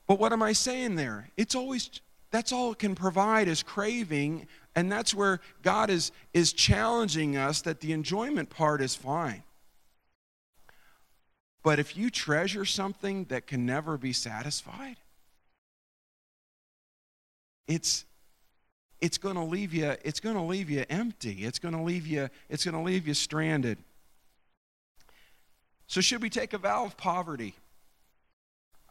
but 0.08 0.20
what 0.20 0.32
am 0.32 0.44
I 0.44 0.54
saying 0.54 0.96
there? 0.96 1.30
It's 1.38 1.56
always, 1.56 1.90
that's 2.34 2.52
all 2.52 2.72
it 2.72 2.80
can 2.80 2.96
provide 2.96 3.48
is 3.48 3.62
craving 3.62 4.48
and 4.76 4.92
that's 4.92 5.14
where 5.14 5.40
God 5.62 5.92
is, 5.92 6.12
is 6.34 6.52
challenging 6.52 7.38
us 7.38 7.62
that 7.62 7.80
the 7.80 7.92
enjoyment 7.92 8.50
part 8.50 8.82
is 8.82 8.96
fine. 8.96 9.44
But 11.62 11.78
if 11.78 11.96
you 11.96 12.10
treasure 12.10 12.66
something 12.66 13.26
that 13.26 13.46
can 13.46 13.68
never 13.68 14.00
be 14.00 14.14
satisfied, 14.14 14.98
it's 17.68 18.04
it's 19.00 19.20
going 19.20 19.36
to 19.36 19.44
leave 19.44 19.72
you 19.72 19.96
it's 20.04 20.20
going 20.20 20.36
to 20.36 20.42
leave 20.42 20.72
you 20.72 20.86
empty. 20.90 21.46
It's 21.46 21.60
going 21.60 21.76
to 21.76 21.82
leave 21.84 22.08
you 22.08 22.30
it's 22.50 22.66
going 22.66 22.76
to 22.76 22.82
leave 22.82 23.08
you 23.08 23.14
stranded. 23.14 23.78
So 25.86 26.02
should 26.02 26.24
we 26.24 26.32
take 26.32 26.54
a 26.54 26.58
vow 26.58 26.86
of 26.86 26.98
poverty? 26.98 27.54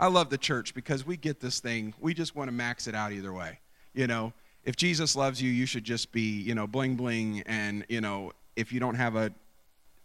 I 0.03 0.09
love 0.09 0.31
the 0.31 0.39
church 0.39 0.75
because 0.75 1.07
we 1.07 1.17
get 1.17 1.39
this 1.39 1.61
thing. 1.61 1.95
We 2.01 2.13
just 2.13 2.35
want 2.35 2.49
to 2.49 2.53
max 2.53 2.89
it 2.89 2.95
out 2.97 3.13
either 3.13 3.33
way. 3.33 3.61
You 3.95 4.09
know, 4.09 4.33
if 4.65 4.75
Jesus 4.75 5.15
loves 5.15 5.41
you, 5.41 5.49
you 5.49 5.65
should 5.65 5.85
just 5.85 6.11
be, 6.11 6.41
you 6.41 6.57
know, 6.57 6.67
bling 6.67 6.97
bling. 6.97 7.45
And, 7.47 7.85
you 7.89 8.01
know, 8.01 8.33
if 8.57 8.73
you 8.73 8.81
don't 8.81 8.97
have 8.97 9.15
a, 9.15 9.31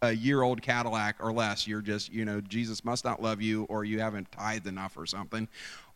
a 0.00 0.12
year 0.12 0.42
old 0.42 0.62
Cadillac 0.62 1.16
or 1.18 1.32
less, 1.32 1.66
you're 1.66 1.80
just, 1.80 2.12
you 2.12 2.24
know, 2.24 2.40
Jesus 2.40 2.84
must 2.84 3.04
not 3.04 3.20
love 3.20 3.42
you 3.42 3.64
or 3.64 3.84
you 3.84 3.98
haven't 3.98 4.30
tithed 4.30 4.68
enough 4.68 4.96
or 4.96 5.04
something. 5.04 5.48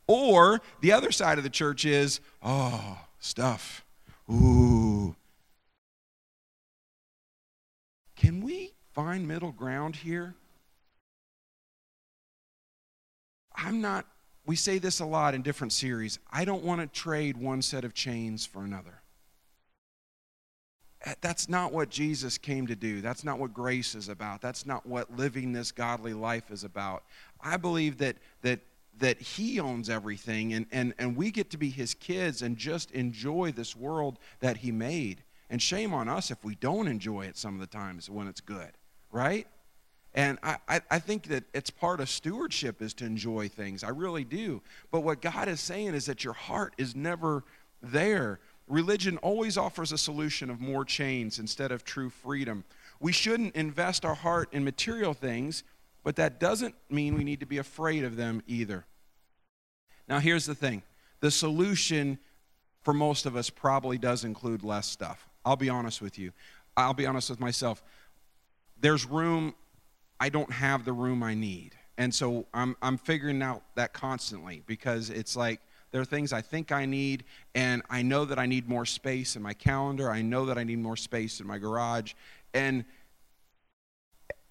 Or 0.09 0.61
the 0.81 0.91
other 0.91 1.13
side 1.13 1.39
of 1.39 1.45
the 1.45 1.51
church 1.51 1.85
is, 1.85 2.19
oh, 2.43 2.99
stuff. 3.21 3.85
Ooh. 4.29 5.15
Can 8.17 8.41
we 8.41 8.73
find 8.95 9.29
middle 9.29 9.53
ground 9.53 9.95
here? 9.95 10.35
I'm 13.65 13.81
not 13.81 14.07
we 14.45 14.57
say 14.57 14.79
this 14.79 15.01
a 15.01 15.05
lot 15.05 15.35
in 15.35 15.43
different 15.43 15.73
series. 15.73 16.19
I 16.31 16.45
don't 16.45 16.65
want 16.65 16.81
to 16.81 16.87
trade 16.89 17.37
one 17.37 17.63
set 17.63 17.85
of 17.85 17.95
chains 17.95 18.45
for 18.45 18.65
another. 18.65 19.03
Eh, 21.05 21.15
that's 21.21 21.49
not 21.49 21.73
what 21.73 21.91
Jesus 21.91 22.39
came 22.39 22.67
to 22.67 22.75
do. 22.75 23.01
That's 23.01 23.23
not 23.23 23.39
what 23.39 23.55
grace 23.55 23.95
is 23.95 24.09
about. 24.09 24.41
That's 24.41 24.67
not 24.67 24.85
what 24.85 25.17
living 25.17 25.53
this 25.53 25.71
godly 25.71 26.13
life 26.13 26.51
is 26.51 26.65
about. 26.65 27.05
I 27.41 27.57
believe 27.57 27.99
that 27.99 28.17
that 28.43 28.61
that 28.99 29.21
he 29.21 29.59
owns 29.59 29.89
everything 29.89 30.53
and, 30.53 30.67
and, 30.71 30.93
and 30.99 31.17
we 31.17 31.31
get 31.31 31.51
to 31.51 31.57
be 31.57 31.71
his 31.71 31.95
kids 31.95 32.43
and 32.43 32.59
just 32.59 32.91
enjoy 32.91 33.51
this 33.51 33.75
world 33.75 34.19
that 34.41 34.59
he 34.59 34.71
made. 34.71 35.23
And 35.49 35.63
shame 35.63 35.95
on 35.95 36.11
us 36.11 36.31
if 36.31 36.45
we 36.45 36.57
don't 36.57 36.87
enjoy 36.87 37.23
it 37.23 37.39
some 37.39 37.55
of 37.55 37.61
the 37.61 37.67
times 37.67 38.11
when 38.11 38.29
it's 38.29 38.43
good, 38.43 38.71
right? 39.11 39.47
And 40.15 40.39
I, 40.43 40.59
I, 40.91 40.99
think 40.99 41.29
that 41.29 41.45
it's 41.55 41.71
part 41.71 42.01
of 42.01 42.09
stewardship 42.11 42.83
is 42.83 42.93
to 42.95 43.07
enjoy 43.07 43.49
things. 43.49 43.83
I 43.83 43.89
really 43.89 44.25
do. 44.25 44.61
But 44.91 45.01
what 45.01 45.23
God 45.23 45.49
is 45.49 45.59
saying 45.59 45.95
is 45.95 46.05
that 46.05 46.23
your 46.23 46.35
heart 46.35 46.75
is 46.77 46.95
never 46.95 47.45
there. 47.83 48.39
Religion 48.69 49.17
always 49.19 49.57
offers 49.57 49.91
a 49.91 49.97
solution 49.97 50.51
of 50.51 50.61
more 50.61 50.85
chains 50.85 51.39
instead 51.39 51.73
of 51.73 51.83
true 51.83 52.11
freedom. 52.11 52.65
We 53.01 53.13
shouldn't 53.13 53.57
invest 53.57 54.05
our 54.05 54.15
heart 54.15 54.51
in 54.53 54.65
material 54.65 55.15
things, 55.15 55.65
but 56.05 56.17
that 56.17 56.39
doesn't 56.39 56.75
mean 56.91 57.15
we 57.15 57.25
need 57.25 57.41
to 57.41 57.47
be 57.47 57.59
afraid 57.59 58.05
of 58.05 58.17
them 58.17 58.43
either. 58.47 58.85
Now, 60.09 60.19
here's 60.19 60.45
the 60.45 60.55
thing 60.55 60.83
the 61.21 61.31
solution 61.31 62.19
for 62.83 62.93
most 62.93 63.25
of 63.25 63.35
us 63.35 63.49
probably 63.49 63.97
does 63.97 64.25
include 64.25 64.63
less 64.63 64.89
stuff. 64.89 65.27
I'll 65.45 65.57
be 65.57 65.71
honest 65.71 66.03
with 66.03 66.19
you. 66.19 66.33
I'll 66.77 66.95
be 66.95 67.07
honest 67.07 67.31
with 67.31 67.41
myself. 67.41 67.83
There's 68.79 69.07
room 69.07 69.55
I 70.23 70.29
don't 70.29 70.53
have 70.53 70.85
the 70.85 70.93
room 70.93 71.21
I 71.25 71.35
need. 71.35 71.75
And 71.99 72.15
so 72.15 72.47
I'm, 72.55 72.77
I'm 72.81 72.97
figuring 72.97 73.43
out 73.43 73.65
that 73.75 73.93
constantly 73.93 74.63
because 74.69 75.11
it's 75.11 75.35
like 75.35 75.61
there 75.91 76.01
are 76.01 76.05
things 76.05 76.33
I 76.33 76.41
think 76.41 76.71
I 76.71 76.87
need, 76.87 77.25
and 77.57 77.83
I 77.91 78.03
know 78.03 78.25
that 78.27 78.39
I 78.39 78.47
need 78.47 78.69
more 78.69 78.87
space 78.87 79.35
in 79.35 79.43
my 79.43 79.53
calendar. 79.53 80.13
I 80.13 80.23
know 80.23 80.47
that 80.47 80.59
I 80.59 80.63
need 80.63 80.79
more 80.79 80.97
space 80.97 81.41
in 81.41 81.47
my 81.49 81.59
garage. 81.59 82.15
And, 82.55 82.85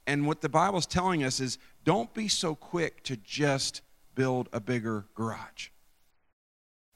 and 0.06 0.28
what 0.28 0.42
the 0.42 0.50
Bible's 0.50 0.86
telling 0.86 1.24
us 1.24 1.40
is 1.40 1.58
don't 1.86 2.14
be 2.14 2.28
so 2.28 2.54
quick 2.54 3.02
to 3.04 3.16
just 3.16 3.82
build 4.14 4.50
a 4.52 4.60
bigger 4.60 5.06
garage. 5.16 5.70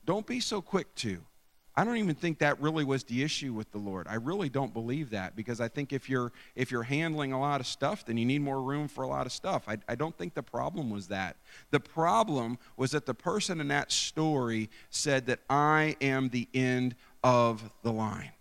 Don't 0.03 0.27
be 0.27 0.41
so 0.41 0.61
quick 0.61 0.93
to. 0.95 1.21
I 1.77 1.83
don't 1.83 1.97
even 1.97 2.15
think 2.15 2.39
that 2.39 2.61
really 2.61 2.85
was 2.85 3.03
the 3.03 3.21
issue 3.21 3.51
with 3.51 3.69
the 3.71 3.77
Lord. 3.77 4.07
I 4.09 4.15
really 4.15 4.47
don't 4.47 4.73
believe 4.73 5.09
that 5.09 5.35
because 5.35 5.59
I 5.59 5.67
think 5.67 5.91
if 5.91 6.09
you're 6.09 6.31
if 6.55 6.71
you're 6.71 6.83
handling 6.83 7.33
a 7.33 7.39
lot 7.39 7.59
of 7.59 7.67
stuff, 7.67 8.05
then 8.05 8.15
you 8.15 8.25
need 8.25 8.39
more 8.39 8.61
room 8.61 8.87
for 8.87 9.03
a 9.03 9.07
lot 9.07 9.25
of 9.25 9.33
stuff. 9.33 9.63
I, 9.67 9.77
I 9.89 9.95
don't 9.95 10.17
think 10.17 10.35
the 10.35 10.43
problem 10.43 10.89
was 10.89 11.07
that. 11.09 11.35
The 11.71 11.81
problem 11.81 12.59
was 12.77 12.91
that 12.91 13.05
the 13.05 13.13
person 13.13 13.59
in 13.59 13.67
that 13.67 13.91
story 13.91 14.69
said 14.89 15.25
that 15.25 15.39
I 15.49 15.97
am 15.99 16.29
the 16.29 16.47
end 16.53 16.95
of 17.23 17.69
the 17.83 17.91
line. 17.91 18.31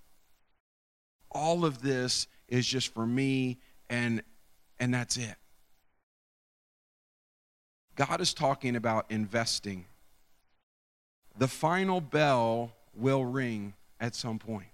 All 1.33 1.64
of 1.64 1.83
this 1.83 2.29
is 2.49 2.64
just 2.64 2.94
for 2.94 3.05
me 3.05 3.59
and 3.90 4.23
and 4.79 4.94
that's 4.94 5.16
it. 5.16 5.35
God 7.97 8.20
is 8.20 8.33
talking 8.33 8.77
about 8.77 9.11
investing. 9.11 9.87
The 11.37 11.49
final 11.49 12.01
bell 12.01 12.73
will 12.97 13.25
ring 13.25 13.75
at 14.01 14.15
some 14.15 14.39
point. 14.39 14.69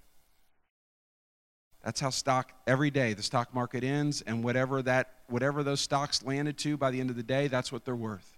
That's 1.85 2.01
how 2.01 2.11
stock 2.11 2.53
every 2.67 2.91
day 2.91 3.15
the 3.15 3.23
stock 3.23 3.55
market 3.55 3.83
ends 3.83 4.21
and 4.23 4.45
whatever 4.45 4.83
that 4.83 5.15
whatever 5.29 5.63
those 5.63 5.81
stocks 5.81 6.23
landed 6.23 6.59
to 6.59 6.77
by 6.77 6.91
the 6.91 7.01
end 7.01 7.11
of 7.11 7.17
the 7.17 7.23
day, 7.23 7.49
that's 7.49 7.73
what 7.73 7.85
they're 7.85 7.97
worth. 7.97 8.37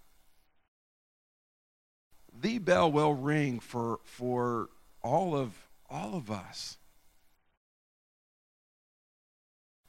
The 2.40 2.59
bell 2.59 2.90
will 2.90 3.14
ring 3.14 3.59
for 3.59 3.99
for 4.05 4.68
all 5.03 5.37
of 5.37 5.53
all 5.90 6.14
of 6.14 6.31
us. 6.31 6.79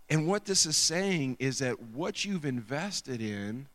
And 0.10 0.28
what 0.28 0.46
this 0.46 0.66
is 0.66 0.78
saying 0.78 1.38
is 1.40 1.60
that 1.60 1.82
what 1.82 2.26
you've 2.26 2.46
invested 2.46 3.22
in 3.22 3.68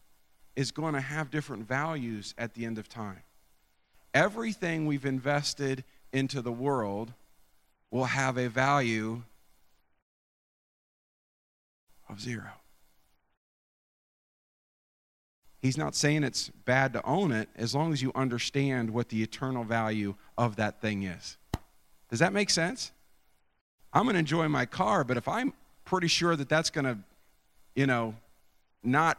is 0.57 0.71
going 0.71 0.95
to 0.95 1.01
have 1.01 1.31
different 1.31 1.67
values 1.67 2.35
at 2.37 2.55
the 2.55 2.65
end 2.65 2.79
of 2.79 2.89
time. 2.89 3.23
Everything 4.13 4.87
we've 4.87 5.07
invested 5.07 5.85
into 6.13 6.43
the 6.43 6.53
world 6.53 7.13
will 7.91 8.05
have 8.05 8.37
a 8.37 8.49
value 8.49 9.23
of 12.09 12.21
zero. 12.21 12.53
He's 15.61 15.77
not 15.77 15.95
saying 15.95 16.23
it's 16.23 16.51
bad 16.65 16.93
to 16.93 17.05
own 17.05 17.33
it 17.33 17.49
as 17.57 17.75
long 17.75 17.93
as 17.93 18.01
you 18.01 18.13
understand 18.15 18.91
what 18.91 19.09
the 19.09 19.23
eternal 19.23 19.65
value 19.65 20.15
of 20.37 20.57
that 20.57 20.81
thing 20.81 21.03
is. 21.03 21.37
Does 22.11 22.21
that 22.21 22.33
make 22.33 22.51
sense? 22.51 22.93
I'm 23.93 24.05
going 24.05 24.15
to 24.15 24.21
enjoy 24.21 24.49
my 24.49 24.67
car, 24.67 25.03
but 25.03 25.17
if 25.17 25.27
I'm 25.27 25.53
pretty 25.85 26.07
sure 26.07 26.37
that 26.37 26.49
that's 26.49 26.71
going 26.71 26.85
to, 26.85 26.99
you 27.75 27.87
know, 27.87 28.15
not 28.83 29.19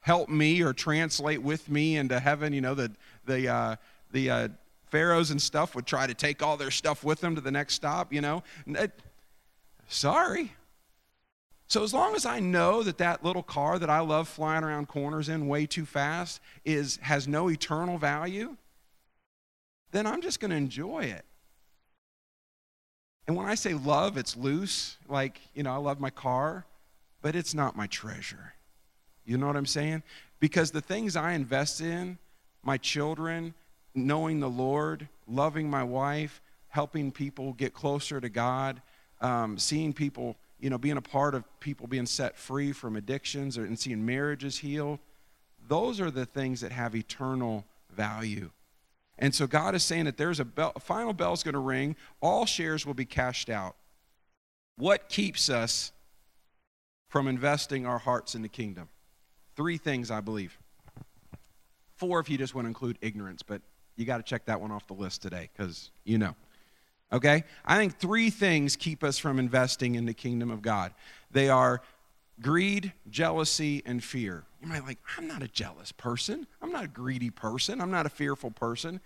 help 0.00 0.28
me 0.28 0.62
or 0.62 0.72
translate 0.72 1.42
with 1.42 1.68
me 1.68 1.96
into 1.96 2.20
heaven, 2.20 2.52
you 2.52 2.60
know, 2.60 2.74
the 2.74 2.92
the 3.26 3.48
uh, 3.48 3.76
the 4.12 4.30
uh, 4.30 4.48
pharaohs 4.94 5.32
and 5.32 5.42
stuff 5.42 5.74
would 5.74 5.86
try 5.86 6.06
to 6.06 6.14
take 6.14 6.40
all 6.40 6.56
their 6.56 6.70
stuff 6.70 7.02
with 7.02 7.20
them 7.20 7.34
to 7.34 7.40
the 7.40 7.50
next 7.50 7.74
stop, 7.74 8.12
you 8.12 8.20
know. 8.20 8.44
It, 8.64 8.92
sorry. 9.88 10.52
So 11.66 11.82
as 11.82 11.92
long 11.92 12.14
as 12.14 12.24
I 12.24 12.38
know 12.38 12.84
that 12.84 12.98
that 12.98 13.24
little 13.24 13.42
car 13.42 13.80
that 13.80 13.90
I 13.90 13.98
love 13.98 14.28
flying 14.28 14.62
around 14.62 14.86
corners 14.86 15.28
in 15.28 15.48
way 15.48 15.66
too 15.66 15.84
fast 15.84 16.40
is 16.64 16.98
has 16.98 17.26
no 17.26 17.50
eternal 17.50 17.98
value, 17.98 18.56
then 19.90 20.06
I'm 20.06 20.22
just 20.22 20.38
going 20.38 20.52
to 20.52 20.56
enjoy 20.56 21.00
it. 21.00 21.24
And 23.26 23.36
when 23.36 23.46
I 23.46 23.56
say 23.56 23.74
love, 23.74 24.16
it's 24.16 24.36
loose, 24.36 24.96
like, 25.08 25.40
you 25.54 25.64
know, 25.64 25.72
I 25.72 25.78
love 25.78 25.98
my 25.98 26.10
car, 26.10 26.66
but 27.20 27.34
it's 27.34 27.52
not 27.52 27.74
my 27.74 27.88
treasure. 27.88 28.54
You 29.24 29.38
know 29.38 29.48
what 29.48 29.56
I'm 29.56 29.66
saying? 29.66 30.04
Because 30.38 30.70
the 30.70 30.80
things 30.80 31.16
I 31.16 31.32
invest 31.32 31.80
in, 31.80 32.18
my 32.62 32.76
children, 32.76 33.54
knowing 33.94 34.40
the 34.40 34.48
Lord, 34.48 35.08
loving 35.26 35.70
my 35.70 35.84
wife, 35.84 36.42
helping 36.68 37.12
people 37.12 37.52
get 37.52 37.72
closer 37.72 38.20
to 38.20 38.28
God, 38.28 38.82
um, 39.20 39.58
seeing 39.58 39.92
people, 39.92 40.36
you 40.58 40.70
know, 40.70 40.78
being 40.78 40.96
a 40.96 41.02
part 41.02 41.34
of 41.34 41.44
people 41.60 41.86
being 41.86 42.06
set 42.06 42.36
free 42.36 42.72
from 42.72 42.96
addictions 42.96 43.56
and 43.56 43.78
seeing 43.78 44.04
marriages 44.04 44.58
healed. 44.58 44.98
Those 45.68 46.00
are 46.00 46.10
the 46.10 46.26
things 46.26 46.60
that 46.60 46.72
have 46.72 46.94
eternal 46.94 47.64
value. 47.90 48.50
And 49.18 49.34
so 49.34 49.46
God 49.46 49.74
is 49.74 49.84
saying 49.84 50.06
that 50.06 50.16
there's 50.16 50.40
a, 50.40 50.44
bell, 50.44 50.72
a 50.74 50.80
final 50.80 51.12
bell 51.12 51.32
is 51.32 51.42
going 51.42 51.54
to 51.54 51.60
ring, 51.60 51.96
all 52.20 52.46
shares 52.46 52.84
will 52.84 52.94
be 52.94 53.04
cashed 53.04 53.48
out. 53.48 53.76
What 54.76 55.08
keeps 55.08 55.48
us 55.48 55.92
from 57.08 57.28
investing 57.28 57.86
our 57.86 57.98
hearts 57.98 58.34
in 58.34 58.42
the 58.42 58.48
kingdom? 58.48 58.88
Three 59.54 59.78
things, 59.78 60.10
I 60.10 60.20
believe. 60.20 60.58
Four 61.96 62.18
if 62.18 62.28
you 62.28 62.36
just 62.36 62.56
want 62.56 62.64
to 62.64 62.68
include 62.68 62.98
ignorance, 63.00 63.42
but 63.42 63.62
you 63.96 64.04
got 64.04 64.18
to 64.18 64.22
check 64.22 64.46
that 64.46 64.60
one 64.60 64.70
off 64.70 64.86
the 64.86 64.94
list 64.94 65.22
today 65.22 65.50
because 65.56 65.90
you 66.04 66.18
know. 66.18 66.34
Okay? 67.12 67.44
I 67.64 67.76
think 67.76 67.98
three 67.98 68.30
things 68.30 68.76
keep 68.76 69.04
us 69.04 69.18
from 69.18 69.38
investing 69.38 69.94
in 69.94 70.04
the 70.04 70.14
kingdom 70.14 70.50
of 70.50 70.62
God. 70.62 70.92
They 71.30 71.48
are 71.48 71.80
greed, 72.40 72.92
jealousy, 73.08 73.82
and 73.86 74.02
fear. 74.02 74.44
You 74.60 74.68
might 74.68 74.84
like, 74.84 74.98
I'm 75.16 75.28
not 75.28 75.42
a 75.42 75.48
jealous 75.48 75.92
person. 75.92 76.46
I'm 76.60 76.72
not 76.72 76.84
a 76.84 76.88
greedy 76.88 77.30
person. 77.30 77.80
I'm 77.80 77.90
not 77.90 78.06
a 78.06 78.08
fearful 78.10 78.50
person. 78.50 79.00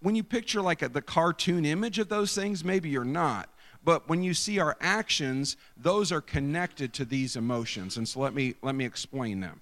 When 0.00 0.14
you 0.14 0.22
picture 0.22 0.60
like 0.60 0.82
a, 0.82 0.88
the 0.88 1.00
cartoon 1.00 1.64
image 1.64 1.98
of 1.98 2.08
those 2.08 2.34
things, 2.34 2.64
maybe 2.64 2.90
you're 2.90 3.04
not. 3.04 3.48
But 3.82 4.08
when 4.08 4.22
you 4.22 4.34
see 4.34 4.58
our 4.58 4.76
actions, 4.80 5.56
those 5.76 6.10
are 6.10 6.20
connected 6.20 6.92
to 6.94 7.04
these 7.04 7.36
emotions. 7.36 7.96
And 7.96 8.06
so 8.06 8.20
let 8.20 8.34
me 8.34 8.54
let 8.60 8.74
me 8.74 8.84
explain 8.84 9.40
them. 9.40 9.60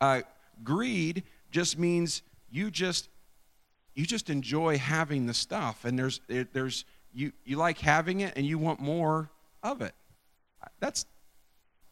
Uh, 0.00 0.22
greed 0.62 1.24
just 1.50 1.78
means 1.78 2.22
you 2.50 2.70
just 2.70 3.08
you 3.96 4.06
just 4.06 4.30
enjoy 4.30 4.78
having 4.78 5.26
the 5.26 5.34
stuff 5.34 5.84
and 5.84 5.98
there's 5.98 6.20
there's 6.52 6.84
you 7.12 7.32
you 7.44 7.56
like 7.56 7.78
having 7.78 8.20
it 8.20 8.34
and 8.36 8.46
you 8.46 8.58
want 8.58 8.78
more 8.78 9.30
of 9.62 9.82
it. 9.82 9.94
That's 10.78 11.04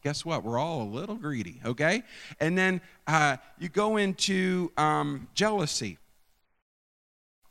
guess 0.01 0.23
what? 0.23 0.43
We're 0.43 0.57
all 0.57 0.83
a 0.83 0.89
little 0.89 1.15
greedy 1.15 1.59
okay? 1.65 2.03
And 2.39 2.57
then 2.57 2.79
uh, 3.07 3.37
you 3.59 3.67
go 3.67 3.97
into 3.97 4.71
um, 4.77 5.27
jealousy. 5.33 5.97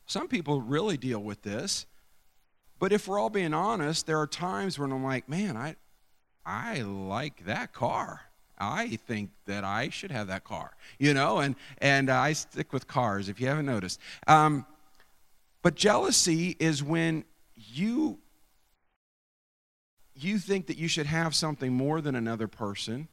Some 0.07 0.29
people 0.29 0.63
really 0.63 0.97
deal 0.97 1.21
with 1.21 1.43
this 1.43 1.87
but 2.79 2.93
if 2.93 3.09
we're 3.09 3.19
all 3.19 3.31
being 3.31 3.55
honest 3.55 4.07
there 4.07 4.19
are 4.21 4.27
times 4.27 4.79
when 4.79 4.93
i'm 4.93 5.03
like 5.03 5.29
man 5.29 5.57
i 5.57 5.75
i 6.45 6.83
like 6.83 7.45
that 7.47 7.73
car 7.73 8.21
I 8.59 8.97
think 9.07 9.31
that 9.47 9.65
I 9.65 9.89
should 9.89 10.11
have 10.11 10.29
that 10.29 10.45
car, 10.45 10.73
you 10.99 11.15
know, 11.15 11.39
and, 11.39 11.57
and 11.79 12.11
I 12.11 12.33
stick 12.35 12.73
with 12.73 12.87
cars 12.87 13.29
if 13.29 13.41
you 13.41 13.49
haven't 13.49 13.67
noticed. 13.67 14.01
Um, 14.27 14.65
but 15.63 15.75
jealousy 15.75 16.57
is 16.59 16.83
when 16.83 17.25
you 17.57 18.19
you 20.17 20.39
think 20.39 20.69
that 20.69 20.77
you 20.77 20.87
should 20.87 21.07
have 21.07 21.35
something 21.35 21.73
more 21.73 22.01
than 22.01 22.15
another 22.15 22.47
person 22.47 23.09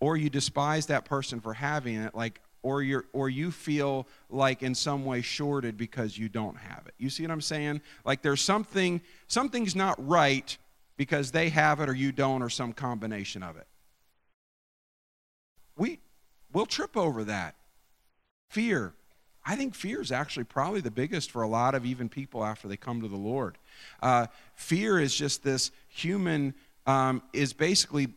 or 0.00 0.16
you 0.16 0.28
despise 0.28 0.86
that 0.86 1.04
person 1.04 1.40
for 1.40 1.54
having 1.54 1.96
it 1.96 2.14
like 2.14 2.40
or 2.62 2.82
you 2.82 3.04
or 3.12 3.28
you 3.28 3.50
feel 3.50 4.06
like 4.28 4.62
in 4.62 4.74
some 4.74 5.04
way 5.04 5.22
shorted 5.22 5.76
because 5.76 6.18
you 6.18 6.28
don't 6.28 6.56
have 6.56 6.82
it. 6.86 6.94
You 6.98 7.08
see 7.08 7.22
what 7.22 7.30
I'm 7.30 7.40
saying? 7.40 7.80
Like 8.04 8.22
there's 8.22 8.40
something 8.40 9.00
something's 9.28 9.76
not 9.76 9.96
right 10.06 10.56
because 10.96 11.30
they 11.30 11.48
have 11.50 11.80
it 11.80 11.88
or 11.88 11.94
you 11.94 12.12
don't 12.12 12.42
or 12.42 12.50
some 12.50 12.72
combination 12.72 13.42
of 13.42 13.56
it 13.56 13.66
we 15.80 15.98
will 16.52 16.66
trip 16.66 16.94
over 16.94 17.24
that. 17.24 17.54
Fear. 18.50 18.92
I 19.46 19.56
think 19.56 19.74
fear 19.74 20.02
is 20.02 20.12
actually 20.12 20.44
probably 20.44 20.82
the 20.82 20.90
biggest 20.90 21.30
for 21.30 21.40
a 21.40 21.48
lot 21.48 21.74
of 21.74 21.86
even 21.86 22.10
people 22.10 22.44
after 22.44 22.68
they 22.68 22.76
come 22.76 23.00
to 23.00 23.08
the 23.08 23.16
Lord. 23.16 23.56
Uh, 24.02 24.26
fear 24.54 25.00
is 25.00 25.14
just 25.14 25.42
this 25.42 25.70
human, 25.88 26.54
um, 26.86 27.22
is 27.32 27.54
basically 27.54 28.08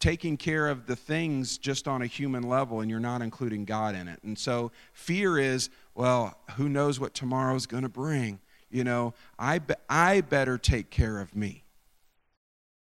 taking 0.00 0.36
care 0.36 0.68
of 0.68 0.86
the 0.86 0.94
things 0.94 1.56
just 1.56 1.88
on 1.88 2.02
a 2.02 2.06
human 2.06 2.42
level 2.42 2.80
and 2.80 2.90
you're 2.90 3.00
not 3.00 3.22
including 3.22 3.64
God 3.64 3.94
in 3.94 4.06
it. 4.06 4.22
And 4.22 4.38
so 4.38 4.70
fear 4.92 5.38
is, 5.38 5.70
well, 5.94 6.38
who 6.56 6.68
knows 6.68 7.00
what 7.00 7.14
tomorrow's 7.14 7.64
going 7.64 7.84
to 7.84 7.88
bring? 7.88 8.38
You 8.70 8.84
know, 8.84 9.14
I, 9.38 9.60
be- 9.60 9.74
I 9.88 10.20
better 10.20 10.58
take 10.58 10.90
care 10.90 11.20
of 11.20 11.34
me. 11.34 11.64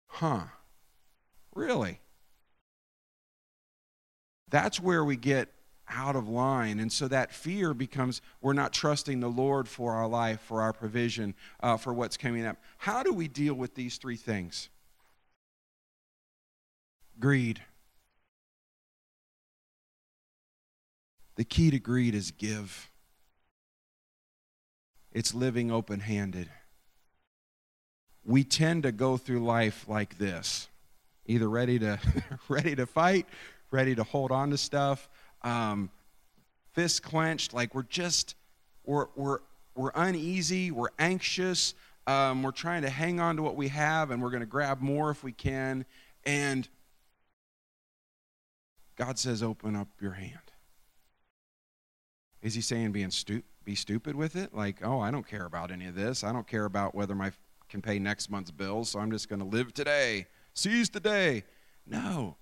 Huh. 0.07 0.41
Really? 1.55 2.01
That's 4.49 4.79
where 4.79 5.03
we 5.03 5.15
get 5.15 5.49
out 5.89 6.15
of 6.15 6.27
line. 6.27 6.79
And 6.79 6.91
so 6.91 7.07
that 7.07 7.31
fear 7.33 7.73
becomes 7.73 8.21
we're 8.41 8.53
not 8.53 8.73
trusting 8.73 9.19
the 9.19 9.27
Lord 9.27 9.67
for 9.67 9.93
our 9.93 10.07
life, 10.07 10.39
for 10.41 10.61
our 10.61 10.73
provision, 10.73 11.33
uh, 11.61 11.77
for 11.77 11.93
what's 11.93 12.17
coming 12.17 12.45
up. 12.45 12.57
How 12.77 13.03
do 13.03 13.11
we 13.13 13.27
deal 13.27 13.53
with 13.53 13.75
these 13.75 13.97
three 13.97 14.17
things? 14.17 14.69
Greed. 17.19 17.61
The 21.35 21.43
key 21.43 21.71
to 21.71 21.79
greed 21.79 22.15
is 22.15 22.31
give. 22.31 22.89
It's 25.11 25.33
living 25.33 25.71
open 25.71 26.01
handed. 26.01 26.49
We 28.23 28.43
tend 28.43 28.83
to 28.83 28.91
go 28.91 29.17
through 29.17 29.43
life 29.43 29.85
like 29.87 30.17
this 30.17 30.67
either 31.25 31.47
ready 31.47 31.77
to, 31.77 31.99
ready 32.49 32.75
to 32.75 32.87
fight, 32.87 33.27
ready 33.71 33.95
to 33.95 34.03
hold 34.03 34.31
on 34.31 34.49
to 34.49 34.57
stuff, 34.57 35.09
um, 35.41 35.89
fists 36.73 36.99
clenched, 36.99 37.53
like 37.53 37.73
we're 37.75 37.83
just, 37.83 38.35
we're, 38.85 39.07
we're, 39.15 39.39
we're 39.75 39.91
uneasy, 39.95 40.71
we're 40.71 40.89
anxious, 40.97 41.73
um, 42.07 42.43
we're 42.43 42.51
trying 42.51 42.81
to 42.81 42.89
hang 42.89 43.19
on 43.19 43.35
to 43.35 43.43
what 43.43 43.55
we 43.55 43.67
have, 43.67 44.11
and 44.11 44.21
we're 44.21 44.31
going 44.31 44.41
to 44.41 44.47
grab 44.47 44.81
more 44.81 45.11
if 45.11 45.23
we 45.23 45.31
can. 45.31 45.85
And 46.25 46.67
God 48.97 49.17
says, 49.17 49.41
open 49.43 49.75
up 49.75 49.87
your 50.01 50.13
hand. 50.13 50.39
Is 52.41 52.55
he 52.55 52.61
saying 52.61 52.91
being 52.91 53.11
stu- 53.11 53.43
be 53.63 53.75
stupid 53.75 54.15
with 54.15 54.35
it? 54.35 54.53
Like, 54.53 54.79
oh, 54.83 54.99
I 54.99 55.11
don't 55.11 55.27
care 55.27 55.45
about 55.45 55.71
any 55.71 55.87
of 55.87 55.95
this. 55.95 56.23
I 56.23 56.31
don't 56.31 56.47
care 56.47 56.65
about 56.65 56.95
whether 56.95 57.15
my 57.15 57.31
can 57.69 57.81
pay 57.81 57.99
next 57.99 58.29
month's 58.29 58.51
bills, 58.51 58.89
so 58.89 58.99
I'm 58.99 59.11
just 59.11 59.29
going 59.29 59.39
to 59.39 59.45
live 59.45 59.73
today. 59.73 60.25
Seize 60.53 60.89
the 60.89 60.99
day. 60.99 61.43
No. 61.85 62.35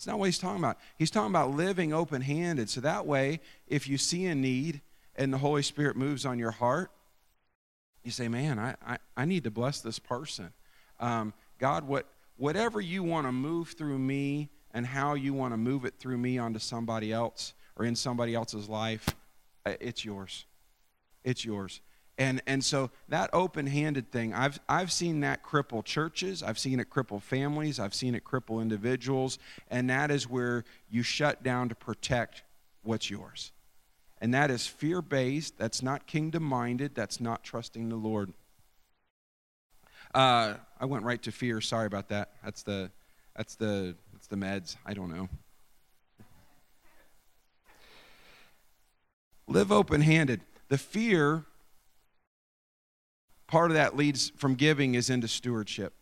It's 0.00 0.06
not 0.06 0.18
what 0.18 0.24
he's 0.24 0.38
talking 0.38 0.64
about. 0.64 0.78
He's 0.96 1.10
talking 1.10 1.30
about 1.30 1.50
living 1.50 1.92
open 1.92 2.22
handed. 2.22 2.70
So 2.70 2.80
that 2.80 3.04
way, 3.04 3.38
if 3.66 3.86
you 3.86 3.98
see 3.98 4.24
a 4.24 4.34
need 4.34 4.80
and 5.14 5.30
the 5.30 5.36
Holy 5.36 5.60
Spirit 5.60 5.94
moves 5.94 6.24
on 6.24 6.38
your 6.38 6.52
heart, 6.52 6.90
you 8.02 8.10
say, 8.10 8.26
Man, 8.26 8.58
I, 8.58 8.76
I, 8.82 8.96
I 9.14 9.26
need 9.26 9.44
to 9.44 9.50
bless 9.50 9.82
this 9.82 9.98
person. 9.98 10.54
Um, 11.00 11.34
God, 11.58 11.86
what, 11.86 12.06
whatever 12.38 12.80
you 12.80 13.02
want 13.02 13.26
to 13.26 13.32
move 13.32 13.74
through 13.76 13.98
me 13.98 14.48
and 14.72 14.86
how 14.86 15.12
you 15.12 15.34
want 15.34 15.52
to 15.52 15.58
move 15.58 15.84
it 15.84 15.98
through 15.98 16.16
me 16.16 16.38
onto 16.38 16.60
somebody 16.60 17.12
else 17.12 17.52
or 17.76 17.84
in 17.84 17.94
somebody 17.94 18.34
else's 18.34 18.70
life, 18.70 19.06
uh, 19.66 19.74
it's 19.80 20.02
yours. 20.02 20.46
It's 21.24 21.44
yours. 21.44 21.82
And, 22.20 22.42
and 22.46 22.62
so 22.62 22.90
that 23.08 23.30
open 23.32 23.66
handed 23.66 24.12
thing, 24.12 24.34
I've, 24.34 24.60
I've 24.68 24.92
seen 24.92 25.20
that 25.20 25.42
cripple 25.42 25.82
churches, 25.82 26.42
I've 26.42 26.58
seen 26.58 26.78
it 26.78 26.90
cripple 26.90 27.22
families, 27.22 27.80
I've 27.80 27.94
seen 27.94 28.14
it 28.14 28.24
cripple 28.24 28.60
individuals, 28.60 29.38
and 29.70 29.88
that 29.88 30.10
is 30.10 30.28
where 30.28 30.64
you 30.90 31.02
shut 31.02 31.42
down 31.42 31.70
to 31.70 31.74
protect 31.74 32.42
what's 32.82 33.08
yours. 33.08 33.52
And 34.20 34.34
that 34.34 34.50
is 34.50 34.66
fear 34.66 35.00
based, 35.00 35.56
that's 35.56 35.82
not 35.82 36.06
kingdom 36.06 36.42
minded, 36.42 36.94
that's 36.94 37.22
not 37.22 37.42
trusting 37.42 37.88
the 37.88 37.96
Lord. 37.96 38.34
Uh, 40.12 40.56
I 40.78 40.84
went 40.84 41.04
right 41.04 41.22
to 41.22 41.32
fear. 41.32 41.62
Sorry 41.62 41.86
about 41.86 42.08
that. 42.08 42.32
That's 42.44 42.62
the, 42.62 42.90
that's 43.34 43.54
the, 43.54 43.94
that's 44.12 44.26
the 44.26 44.36
meds. 44.36 44.76
I 44.84 44.92
don't 44.92 45.08
know. 45.08 45.30
Live 49.48 49.72
open 49.72 50.02
handed. 50.02 50.42
The 50.68 50.76
fear 50.76 51.46
part 53.50 53.72
of 53.72 53.74
that 53.74 53.96
leads 53.96 54.30
from 54.36 54.54
giving 54.54 54.94
is 54.94 55.10
into 55.10 55.26
stewardship. 55.26 55.92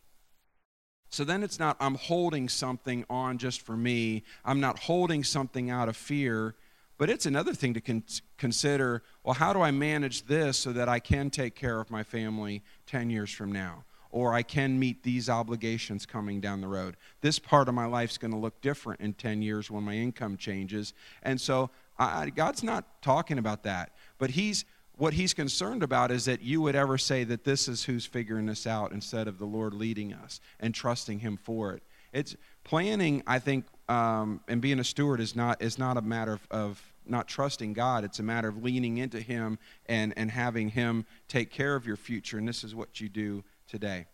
So 1.09 1.23
then 1.23 1.41
it's 1.41 1.57
not, 1.57 1.75
I'm 1.79 1.95
holding 1.95 2.47
something 2.47 3.03
on 3.09 3.39
just 3.39 3.61
for 3.61 3.75
me. 3.75 4.23
I'm 4.45 4.59
not 4.59 4.77
holding 4.77 5.23
something 5.23 5.71
out 5.71 5.89
of 5.89 5.97
fear. 5.97 6.53
But 6.99 7.09
it's 7.09 7.25
another 7.25 7.53
thing 7.53 7.73
to 7.73 7.81
con- 7.81 8.03
consider 8.37 9.01
well, 9.23 9.33
how 9.33 9.51
do 9.51 9.61
I 9.61 9.71
manage 9.71 10.27
this 10.27 10.57
so 10.57 10.71
that 10.73 10.87
I 10.87 10.99
can 10.99 11.31
take 11.31 11.55
care 11.55 11.79
of 11.79 11.89
my 11.89 12.03
family 12.03 12.61
10 12.85 13.09
years 13.09 13.31
from 13.31 13.51
now? 13.51 13.83
Or 14.11 14.33
I 14.33 14.43
can 14.43 14.77
meet 14.77 15.01
these 15.01 15.29
obligations 15.29 16.05
coming 16.05 16.41
down 16.41 16.61
the 16.61 16.67
road. 16.67 16.97
This 17.21 17.39
part 17.39 17.67
of 17.67 17.73
my 17.73 17.85
life 17.85 18.11
is 18.11 18.17
going 18.17 18.31
to 18.31 18.37
look 18.37 18.61
different 18.61 19.01
in 19.01 19.13
10 19.13 19.41
years 19.41 19.71
when 19.71 19.83
my 19.83 19.95
income 19.95 20.37
changes. 20.37 20.93
And 21.23 21.39
so 21.39 21.71
I, 21.97 22.29
God's 22.29 22.63
not 22.63 23.01
talking 23.01 23.37
about 23.39 23.63
that. 23.63 23.95
But 24.17 24.31
He's 24.31 24.65
what 24.99 25.13
he's 25.13 25.33
concerned 25.33 25.81
about 25.81 26.11
is 26.11 26.25
that 26.25 26.41
you 26.41 26.61
would 26.61 26.75
ever 26.75 26.97
say 26.97 27.23
that 27.23 27.45
this 27.45 27.67
is 27.67 27.85
who's 27.85 28.05
figuring 28.05 28.45
this 28.45 28.67
out 28.67 28.91
instead 28.91 29.27
of 29.27 29.39
the 29.39 29.45
Lord 29.45 29.73
leading 29.73 30.13
us 30.13 30.41
and 30.59 30.75
trusting 30.75 31.19
him 31.19 31.37
for 31.37 31.73
it. 31.73 31.83
It's 32.11 32.35
planning, 32.63 33.23
I 33.25 33.39
think, 33.39 33.65
um, 33.87 34.41
and 34.47 34.61
being 34.61 34.79
a 34.79 34.83
steward 34.83 35.19
is 35.19 35.35
not 35.35 35.61
is 35.61 35.77
not 35.77 35.97
a 35.97 36.01
matter 36.01 36.33
of, 36.33 36.47
of 36.51 36.93
not 37.05 37.27
trusting 37.27 37.73
God. 37.73 38.03
It's 38.03 38.19
a 38.19 38.23
matter 38.23 38.47
of 38.47 38.63
leaning 38.63 38.97
into 38.97 39.19
Him 39.19 39.57
and, 39.85 40.13
and 40.15 40.31
having 40.31 40.69
Him 40.69 41.05
take 41.27 41.49
care 41.49 41.75
of 41.75 41.85
your 41.85 41.97
future. 41.97 42.37
And 42.37 42.47
this 42.47 42.63
is 42.63 42.75
what 42.75 43.01
you 43.01 43.09
do 43.09 43.43
today. 43.67 44.05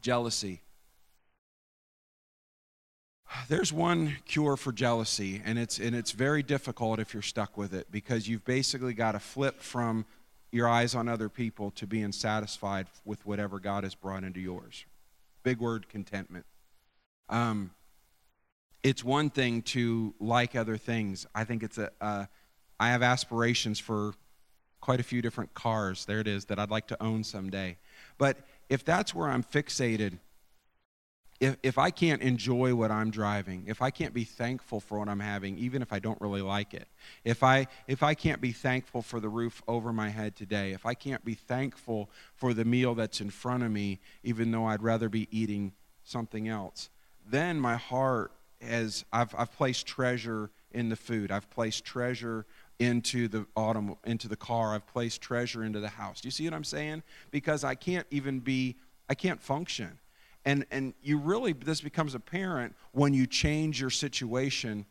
Jealousy. 0.00 0.62
There's 3.48 3.72
one 3.72 4.16
cure 4.26 4.56
for 4.56 4.72
jealousy, 4.72 5.42
and 5.44 5.58
it's, 5.58 5.78
and 5.78 5.94
it's 5.94 6.12
very 6.12 6.42
difficult 6.42 7.00
if 7.00 7.12
you're 7.12 7.22
stuck 7.22 7.56
with 7.56 7.74
it 7.74 7.90
because 7.90 8.28
you've 8.28 8.44
basically 8.44 8.94
got 8.94 9.12
to 9.12 9.18
flip 9.18 9.60
from 9.60 10.06
your 10.52 10.68
eyes 10.68 10.94
on 10.94 11.08
other 11.08 11.28
people 11.28 11.70
to 11.72 11.86
being 11.86 12.12
satisfied 12.12 12.86
with 13.04 13.24
whatever 13.26 13.58
God 13.58 13.84
has 13.84 13.94
brought 13.94 14.24
into 14.24 14.40
yours. 14.40 14.84
Big 15.42 15.58
word 15.58 15.88
contentment. 15.88 16.46
Um, 17.28 17.72
it's 18.82 19.02
one 19.02 19.30
thing 19.30 19.62
to 19.62 20.14
like 20.20 20.54
other 20.54 20.76
things. 20.76 21.26
I 21.34 21.44
think 21.44 21.62
it's 21.62 21.78
a. 21.78 21.90
Uh, 22.00 22.26
I 22.78 22.90
have 22.90 23.02
aspirations 23.02 23.78
for 23.78 24.14
quite 24.80 25.00
a 25.00 25.02
few 25.02 25.22
different 25.22 25.54
cars. 25.54 26.04
There 26.04 26.20
it 26.20 26.28
is 26.28 26.44
that 26.46 26.58
I'd 26.58 26.70
like 26.70 26.86
to 26.88 27.02
own 27.02 27.24
someday. 27.24 27.78
But 28.18 28.38
if 28.68 28.84
that's 28.84 29.14
where 29.14 29.28
I'm 29.28 29.42
fixated, 29.42 30.18
if, 31.38 31.56
if 31.62 31.78
I 31.78 31.90
can't 31.90 32.22
enjoy 32.22 32.74
what 32.74 32.90
I'm 32.90 33.10
driving, 33.10 33.64
if 33.66 33.82
I 33.82 33.90
can't 33.90 34.14
be 34.14 34.24
thankful 34.24 34.80
for 34.80 34.98
what 34.98 35.08
I'm 35.08 35.20
having, 35.20 35.58
even 35.58 35.82
if 35.82 35.92
I 35.92 35.98
don't 35.98 36.20
really 36.20 36.40
like 36.40 36.72
it, 36.72 36.88
if 37.24 37.42
I, 37.42 37.66
if 37.86 38.02
I 38.02 38.14
can't 38.14 38.40
be 38.40 38.52
thankful 38.52 39.02
for 39.02 39.20
the 39.20 39.28
roof 39.28 39.62
over 39.68 39.92
my 39.92 40.08
head 40.08 40.34
today, 40.34 40.72
if 40.72 40.86
I 40.86 40.94
can't 40.94 41.24
be 41.24 41.34
thankful 41.34 42.10
for 42.34 42.54
the 42.54 42.64
meal 42.64 42.94
that's 42.94 43.20
in 43.20 43.30
front 43.30 43.62
of 43.62 43.70
me, 43.70 44.00
even 44.22 44.50
though 44.50 44.64
I'd 44.64 44.82
rather 44.82 45.08
be 45.08 45.28
eating 45.30 45.72
something 46.04 46.48
else, 46.48 46.88
then 47.28 47.60
my 47.60 47.76
heart 47.76 48.32
has, 48.62 49.04
I've, 49.12 49.34
I've 49.36 49.52
placed 49.52 49.86
treasure 49.86 50.50
in 50.72 50.88
the 50.88 50.96
food. 50.96 51.30
I've 51.30 51.50
placed 51.50 51.84
treasure 51.84 52.46
into 52.78 53.28
the 53.28 53.46
autumn, 53.56 53.96
into 54.04 54.28
the 54.28 54.36
car. 54.36 54.74
I've 54.74 54.86
placed 54.86 55.20
treasure 55.20 55.64
into 55.64 55.80
the 55.80 55.88
house. 55.88 56.20
Do 56.20 56.28
you 56.28 56.32
see 56.32 56.44
what 56.44 56.54
I'm 56.54 56.64
saying? 56.64 57.02
Because 57.30 57.62
I 57.64 57.74
can't 57.74 58.06
even 58.10 58.40
be, 58.40 58.76
I 59.08 59.14
can't 59.14 59.40
function 59.40 59.98
and, 60.46 60.64
and 60.70 60.94
you 61.02 61.18
really, 61.18 61.52
this 61.52 61.80
becomes 61.80 62.14
apparent 62.14 62.74
when 62.92 63.12
you 63.12 63.26
change 63.26 63.80
your 63.80 63.90
situation 63.90 64.86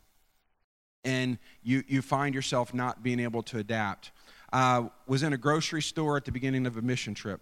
and 1.02 1.38
you, 1.62 1.82
you 1.88 2.02
find 2.02 2.34
yourself 2.34 2.74
not 2.74 3.02
being 3.02 3.18
able 3.18 3.42
to 3.44 3.58
adapt. 3.58 4.12
Uh, 4.52 4.88
was 5.06 5.22
in 5.22 5.32
a 5.32 5.38
grocery 5.38 5.80
store 5.80 6.16
at 6.16 6.26
the 6.26 6.30
beginning 6.30 6.66
of 6.66 6.76
a 6.76 6.82
mission 6.82 7.14
trip 7.14 7.40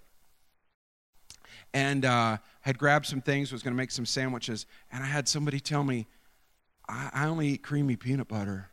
and 1.74 2.04
uh, 2.04 2.36
had 2.60 2.78
grabbed 2.78 3.06
some 3.06 3.20
things, 3.20 3.50
was 3.50 3.64
going 3.64 3.74
to 3.74 3.76
make 3.76 3.90
some 3.90 4.06
sandwiches, 4.06 4.66
and 4.92 5.02
I 5.02 5.06
had 5.06 5.26
somebody 5.26 5.58
tell 5.58 5.82
me, 5.82 6.06
I, 6.88 7.10
I 7.12 7.26
only 7.26 7.48
eat 7.48 7.64
creamy 7.64 7.96
peanut 7.96 8.28
butter. 8.28 8.70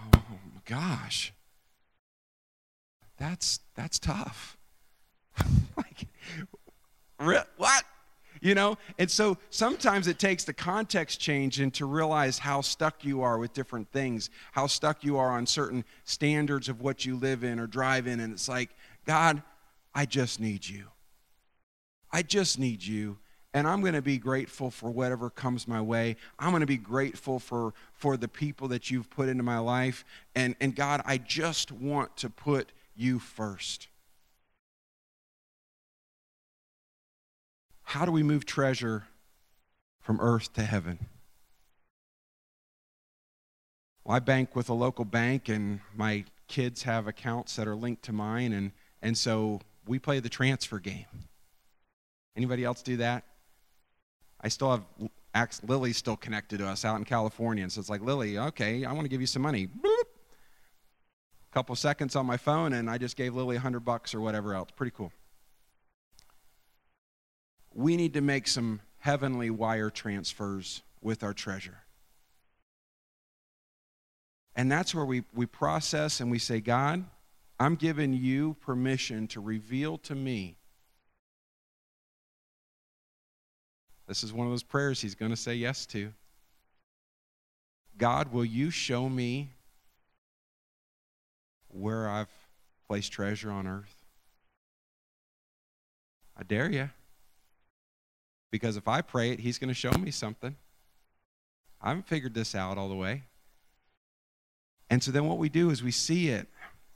Oh 0.00 0.38
my 0.54 0.62
gosh 0.64 1.34
that's 3.22 3.60
that's 3.76 4.00
tough. 4.00 4.56
like, 5.76 6.08
what? 7.56 7.84
You 8.40 8.56
know? 8.56 8.76
And 8.98 9.08
so 9.08 9.38
sometimes 9.50 10.08
it 10.08 10.18
takes 10.18 10.42
the 10.42 10.52
context 10.52 11.20
change 11.20 11.60
and 11.60 11.72
to 11.74 11.86
realize 11.86 12.40
how 12.40 12.62
stuck 12.62 13.04
you 13.04 13.22
are 13.22 13.38
with 13.38 13.52
different 13.52 13.92
things, 13.92 14.28
how 14.50 14.66
stuck 14.66 15.04
you 15.04 15.18
are 15.18 15.30
on 15.30 15.46
certain 15.46 15.84
standards 16.04 16.68
of 16.68 16.80
what 16.80 17.04
you 17.04 17.14
live 17.16 17.44
in 17.44 17.60
or 17.60 17.68
drive 17.68 18.08
in. 18.08 18.18
And 18.18 18.32
it's 18.32 18.48
like, 18.48 18.70
God, 19.06 19.40
I 19.94 20.04
just 20.04 20.40
need 20.40 20.68
you. 20.68 20.86
I 22.10 22.22
just 22.22 22.58
need 22.58 22.82
you. 22.82 23.18
And 23.54 23.68
I'm 23.68 23.82
going 23.82 23.94
to 23.94 24.02
be 24.02 24.18
grateful 24.18 24.70
for 24.70 24.90
whatever 24.90 25.30
comes 25.30 25.68
my 25.68 25.80
way. 25.80 26.16
I'm 26.40 26.50
going 26.50 26.60
to 26.62 26.66
be 26.66 26.78
grateful 26.78 27.38
for, 27.38 27.74
for 27.92 28.16
the 28.16 28.28
people 28.28 28.66
that 28.68 28.90
you've 28.90 29.10
put 29.10 29.28
into 29.28 29.44
my 29.44 29.58
life. 29.58 30.04
And, 30.34 30.56
and 30.60 30.74
God, 30.74 31.02
I 31.04 31.18
just 31.18 31.70
want 31.70 32.16
to 32.16 32.30
put 32.30 32.72
you 32.94 33.18
first. 33.18 33.88
How 37.84 38.04
do 38.04 38.12
we 38.12 38.22
move 38.22 38.46
treasure 38.46 39.04
from 40.00 40.20
earth 40.20 40.52
to 40.54 40.62
heaven? 40.62 40.98
Well, 44.04 44.16
I 44.16 44.18
bank 44.18 44.56
with 44.56 44.68
a 44.68 44.74
local 44.74 45.04
bank, 45.04 45.48
and 45.48 45.80
my 45.94 46.24
kids 46.48 46.82
have 46.82 47.06
accounts 47.06 47.56
that 47.56 47.68
are 47.68 47.76
linked 47.76 48.02
to 48.04 48.12
mine, 48.12 48.52
and, 48.52 48.72
and 49.00 49.16
so 49.16 49.60
we 49.86 49.98
play 49.98 50.20
the 50.20 50.28
transfer 50.28 50.78
game. 50.78 51.06
Anybody 52.36 52.64
else 52.64 52.82
do 52.82 52.96
that? 52.96 53.24
I 54.40 54.48
still 54.48 54.70
have 54.70 54.84
Lily's 55.62 55.96
still 55.96 56.16
connected 56.16 56.58
to 56.58 56.66
us 56.66 56.84
out 56.84 56.96
in 56.96 57.04
California, 57.04 57.62
and 57.62 57.72
so 57.72 57.80
it's 57.80 57.88
like 57.88 58.02
Lily, 58.02 58.38
okay, 58.38 58.84
I 58.84 58.92
want 58.92 59.04
to 59.04 59.08
give 59.08 59.20
you 59.20 59.26
some 59.26 59.42
money 59.42 59.68
couple 61.52 61.76
seconds 61.76 62.16
on 62.16 62.24
my 62.24 62.36
phone 62.36 62.72
and 62.72 62.88
I 62.88 62.98
just 62.98 63.16
gave 63.16 63.34
Lily 63.34 63.56
a 63.56 63.60
hundred 63.60 63.84
bucks 63.84 64.14
or 64.14 64.20
whatever 64.20 64.54
else. 64.54 64.70
Pretty 64.74 64.92
cool. 64.96 65.12
We 67.74 67.96
need 67.96 68.14
to 68.14 68.20
make 68.20 68.48
some 68.48 68.80
heavenly 68.98 69.50
wire 69.50 69.90
transfers 69.90 70.82
with 71.02 71.22
our 71.22 71.34
treasure. 71.34 71.78
And 74.54 74.70
that's 74.70 74.94
where 74.94 75.04
we, 75.04 75.24
we 75.34 75.46
process 75.46 76.20
and 76.20 76.30
we 76.30 76.38
say, 76.38 76.60
God, 76.60 77.04
I'm 77.58 77.74
giving 77.74 78.12
you 78.12 78.56
permission 78.60 79.26
to 79.28 79.40
reveal 79.40 79.98
to 79.98 80.14
me. 80.14 80.56
This 84.06 84.24
is 84.24 84.32
one 84.32 84.46
of 84.46 84.52
those 84.52 84.62
prayers 84.62 85.00
he's 85.00 85.14
going 85.14 85.30
to 85.30 85.36
say 85.36 85.54
yes 85.54 85.86
to. 85.86 86.12
God, 87.96 88.32
will 88.32 88.44
you 88.44 88.70
show 88.70 89.08
me 89.08 89.50
where 91.72 92.08
I've 92.08 92.30
placed 92.86 93.12
treasure 93.12 93.50
on 93.50 93.66
earth? 93.66 93.96
I 96.36 96.42
dare 96.42 96.70
you. 96.70 96.90
Because 98.50 98.76
if 98.76 98.86
I 98.86 99.00
pray 99.00 99.30
it, 99.30 99.40
he's 99.40 99.58
going 99.58 99.68
to 99.68 99.74
show 99.74 99.92
me 99.92 100.10
something. 100.10 100.56
I 101.80 101.88
haven't 101.88 102.06
figured 102.06 102.34
this 102.34 102.54
out 102.54 102.78
all 102.78 102.88
the 102.88 102.94
way. 102.94 103.24
And 104.90 105.02
so 105.02 105.10
then 105.10 105.26
what 105.26 105.38
we 105.38 105.48
do 105.48 105.70
is 105.70 105.82
we 105.82 105.90
see 105.90 106.28
it, 106.28 106.48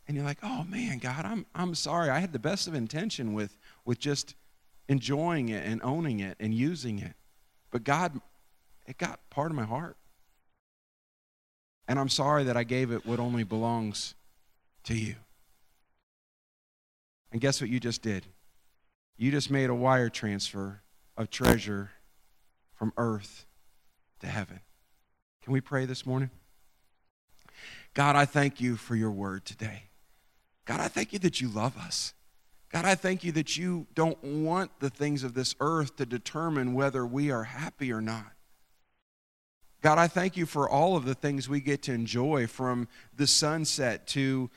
and 0.06 0.16
you're 0.16 0.26
like, 0.26 0.38
oh 0.42 0.64
man, 0.64 0.98
God, 0.98 1.24
I'm, 1.24 1.46
I'm 1.54 1.74
sorry. 1.74 2.10
I 2.10 2.18
had 2.18 2.32
the 2.32 2.38
best 2.38 2.68
of 2.68 2.74
intention 2.74 3.32
with, 3.32 3.56
with 3.84 3.98
just 3.98 4.34
enjoying 4.88 5.48
it 5.48 5.64
and 5.66 5.80
owning 5.82 6.20
it 6.20 6.36
and 6.38 6.52
using 6.52 6.98
it. 6.98 7.14
But 7.70 7.84
God, 7.84 8.20
it 8.86 8.98
got 8.98 9.18
part 9.30 9.50
of 9.50 9.56
my 9.56 9.64
heart. 9.64 9.96
And 11.88 11.98
I'm 11.98 12.08
sorry 12.08 12.44
that 12.44 12.56
I 12.56 12.64
gave 12.64 12.90
it 12.90 13.06
what 13.06 13.18
only 13.18 13.44
belongs 13.44 14.14
to 14.86 14.94
you. 14.94 15.14
And 17.30 17.40
guess 17.40 17.60
what 17.60 17.70
you 17.70 17.78
just 17.78 18.02
did? 18.02 18.24
You 19.16 19.30
just 19.30 19.50
made 19.50 19.70
a 19.70 19.74
wire 19.74 20.08
transfer 20.08 20.82
of 21.16 21.30
treasure 21.30 21.90
from 22.74 22.92
earth 22.96 23.46
to 24.20 24.26
heaven. 24.26 24.60
Can 25.42 25.52
we 25.52 25.60
pray 25.60 25.84
this 25.84 26.04
morning? 26.04 26.30
God, 27.94 28.16
I 28.16 28.24
thank 28.24 28.60
you 28.60 28.76
for 28.76 28.94
your 28.94 29.10
word 29.10 29.44
today. 29.44 29.84
God, 30.66 30.80
I 30.80 30.88
thank 30.88 31.12
you 31.12 31.18
that 31.20 31.40
you 31.40 31.48
love 31.48 31.78
us. 31.78 32.12
God, 32.72 32.84
I 32.84 32.94
thank 32.94 33.24
you 33.24 33.32
that 33.32 33.56
you 33.56 33.86
don't 33.94 34.22
want 34.22 34.80
the 34.80 34.90
things 34.90 35.22
of 35.22 35.34
this 35.34 35.54
earth 35.60 35.96
to 35.96 36.04
determine 36.06 36.74
whether 36.74 37.06
we 37.06 37.30
are 37.30 37.44
happy 37.44 37.92
or 37.92 38.00
not. 38.00 38.32
God, 39.82 39.98
I 39.98 40.08
thank 40.08 40.36
you 40.36 40.46
for 40.46 40.68
all 40.68 40.96
of 40.96 41.04
the 41.04 41.14
things 41.14 41.48
we 41.48 41.60
get 41.60 41.82
to 41.84 41.92
enjoy 41.92 42.46
from 42.48 42.88
the 43.14 43.26
sunset 43.26 44.06
to 44.08 44.50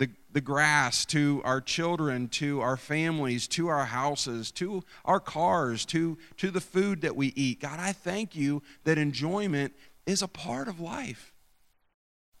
the, 0.00 0.10
the 0.32 0.40
grass, 0.40 1.04
to 1.04 1.42
our 1.44 1.60
children, 1.60 2.26
to 2.28 2.62
our 2.62 2.78
families, 2.78 3.46
to 3.48 3.68
our 3.68 3.84
houses, 3.84 4.50
to 4.52 4.82
our 5.04 5.20
cars, 5.20 5.84
to, 5.84 6.16
to 6.38 6.50
the 6.50 6.60
food 6.60 7.02
that 7.02 7.14
we 7.14 7.34
eat. 7.36 7.60
God, 7.60 7.78
I 7.78 7.92
thank 7.92 8.34
you 8.34 8.62
that 8.84 8.96
enjoyment 8.96 9.74
is 10.06 10.22
a 10.22 10.26
part 10.26 10.68
of 10.68 10.80
life. 10.80 11.34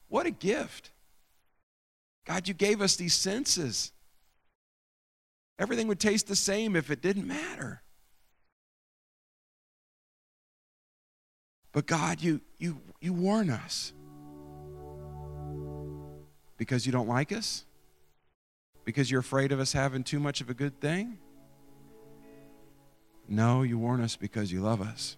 What 0.08 0.24
a 0.24 0.30
gift. 0.30 0.90
God, 2.24 2.48
you 2.48 2.54
gave 2.54 2.80
us 2.80 2.96
these 2.96 3.14
senses. 3.14 3.92
Everything 5.58 5.86
would 5.88 6.00
taste 6.00 6.28
the 6.28 6.36
same 6.36 6.76
if 6.76 6.90
it 6.90 7.02
didn't 7.02 7.26
matter. 7.26 7.82
But 11.72 11.84
God, 11.84 12.22
you, 12.22 12.40
you, 12.58 12.80
you 13.02 13.12
warn 13.12 13.50
us. 13.50 13.92
Because 16.60 16.84
you 16.84 16.92
don't 16.92 17.08
like 17.08 17.32
us? 17.32 17.64
Because 18.84 19.10
you're 19.10 19.20
afraid 19.20 19.50
of 19.50 19.60
us 19.60 19.72
having 19.72 20.04
too 20.04 20.20
much 20.20 20.42
of 20.42 20.50
a 20.50 20.54
good 20.54 20.78
thing? 20.78 21.16
No, 23.26 23.62
you 23.62 23.78
warn 23.78 24.02
us 24.02 24.14
because 24.14 24.52
you 24.52 24.60
love 24.60 24.82
us. 24.82 25.16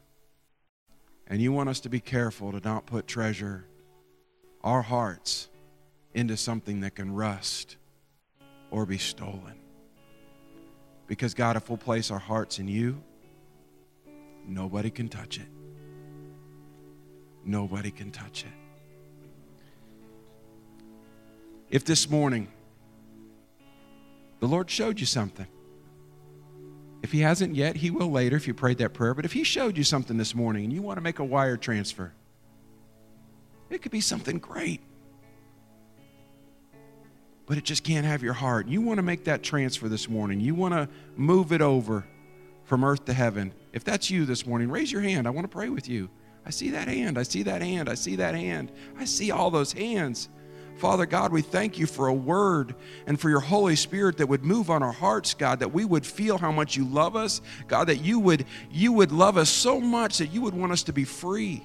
And 1.27 1.43
you 1.43 1.51
want 1.51 1.69
us 1.69 1.81
to 1.81 1.89
be 1.89 1.99
careful 1.99 2.53
to 2.53 2.61
not 2.61 2.87
put 2.87 3.09
treasure 3.09 3.65
our 4.63 4.83
hearts 4.83 5.49
into 6.15 6.37
something 6.37 6.83
that 6.83 6.95
can 6.95 7.13
rust 7.13 7.77
or 8.71 8.87
be 8.87 8.99
stolen. 8.99 9.59
Because, 11.09 11.35
God, 11.35 11.57
if 11.57 11.69
we'll 11.69 11.77
place 11.77 12.13
our 12.13 12.21
hearts 12.21 12.61
in 12.61 12.69
you, 12.69 13.03
nobody 14.47 14.91
can 14.91 15.09
touch 15.09 15.39
it. 15.39 15.49
Nobody 17.45 17.91
can 17.91 18.13
touch 18.13 18.45
it. 18.45 18.62
If 21.73 21.87
this 21.87 22.09
morning 22.09 22.49
the 24.41 24.47
Lord 24.47 24.71
showed 24.71 25.01
you 25.01 25.07
something, 25.07 25.47
if 27.03 27.11
He 27.11 27.21
hasn't 27.21 27.57
yet, 27.57 27.77
He 27.77 27.91
will 27.91 28.11
later 28.11 28.37
if 28.37 28.47
you 28.47 28.53
prayed 28.53 28.79
that 28.79 28.93
prayer. 28.93 29.15
But 29.15 29.25
if 29.25 29.33
He 29.33 29.43
showed 29.43 29.79
you 29.79 29.83
something 29.83 30.19
this 30.19 30.35
morning 30.35 30.65
and 30.65 30.73
you 30.73 30.83
want 30.83 30.99
to 30.99 31.01
make 31.01 31.19
a 31.19 31.25
wire 31.25 31.57
transfer, 31.57 32.13
it 33.71 33.81
could 33.81 33.91
be 33.91 34.03
something 34.03 34.39
great. 34.39 34.83
But 37.47 37.57
it 37.57 37.65
just 37.65 37.85
can't 37.85 38.07
have 38.07 38.23
your 38.23 38.35
heart. 38.35 38.69
You 38.69 38.83
want 38.83 38.99
to 38.99 39.03
make 39.03 39.25
that 39.25 39.43
transfer 39.43 39.89
this 39.89 40.09
morning. 40.11 40.41
You 40.41 40.55
want 40.55 40.75
to 40.75 40.89
move 41.17 41.53
it 41.53 41.63
over 41.63 42.05
from 42.65 42.85
earth 42.85 43.07
to 43.07 43.15
heaven. 43.15 43.53
If 43.73 43.83
that's 43.83 44.11
you 44.11 44.27
this 44.27 44.47
morning, 44.47 44.71
raise 44.71 44.93
your 44.93 45.01
hand. 45.01 45.27
I 45.27 45.31
want 45.31 45.45
to 45.45 45.49
pray 45.49 45.71
with 45.71 45.89
you. 45.89 46.11
I 46.45 46.51
see 46.51 46.71
that 46.71 46.87
hand. 46.87 47.19
I 47.19 47.23
see 47.23 47.43
that 47.45 47.63
hand. 47.63 47.89
I 47.89 47.95
see 47.95 48.17
that 48.17 48.35
hand. 48.35 48.71
I 48.99 49.07
see 49.07 49.31
all 49.31 49.51
those 49.51 49.73
hands. 49.73 50.29
Father 50.77 51.07
God, 51.07 51.33
we 51.33 51.43
thank 51.43 51.79
you 51.79 51.87
for 51.87 52.09
a 52.09 52.15
word 52.15 52.75
and 53.07 53.21
for 53.21 53.31
your 53.31 53.41
Holy 53.41 53.77
Spirit 53.77 54.17
that 54.19 54.29
would 54.29 54.45
move 54.45 54.69
on 54.71 54.83
our 54.83 54.93
hearts, 54.93 55.35
God, 55.35 55.61
that 55.61 55.73
we 55.73 55.85
would 55.85 56.05
feel 56.05 56.39
how 56.39 56.51
much 56.51 56.77
you 56.77 56.85
love 56.85 57.15
us, 57.15 57.41
God, 57.69 57.89
that 57.89 57.99
you 57.99 58.19
would 58.19 58.45
you 58.71 58.93
would 58.93 59.13
love 59.13 59.37
us 59.37 59.49
so 59.49 59.81
much 59.81 60.19
that 60.19 60.33
you 60.33 60.41
would 60.43 60.55
want 60.55 60.73
us 60.73 60.83
to 60.85 60.93
be 60.93 61.05
free 61.05 61.63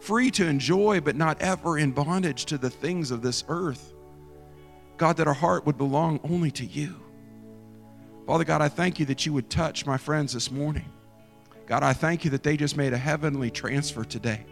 free 0.00 0.30
to 0.30 0.46
enjoy, 0.46 1.00
but 1.00 1.16
not 1.16 1.40
ever 1.40 1.78
in 1.78 1.92
bondage 1.92 2.44
to 2.46 2.58
the 2.58 2.70
things 2.70 3.10
of 3.10 3.22
this 3.22 3.44
earth. 3.48 3.92
God, 4.96 5.16
that 5.18 5.28
our 5.28 5.34
heart 5.34 5.66
would 5.66 5.78
belong 5.78 6.20
only 6.24 6.50
to 6.52 6.64
you. 6.64 6.96
Father 8.26 8.44
God, 8.44 8.60
I 8.60 8.68
thank 8.68 8.98
you 8.98 9.06
that 9.06 9.24
you 9.24 9.32
would 9.32 9.48
touch 9.48 9.86
my 9.86 9.96
friends 9.96 10.32
this 10.32 10.50
morning. 10.50 10.84
God, 11.66 11.82
I 11.82 11.92
thank 11.92 12.24
you 12.24 12.30
that 12.32 12.42
they 12.42 12.56
just 12.56 12.76
made 12.76 12.92
a 12.92 12.98
heavenly 12.98 13.50
transfer 13.50 14.04
today. 14.04 14.44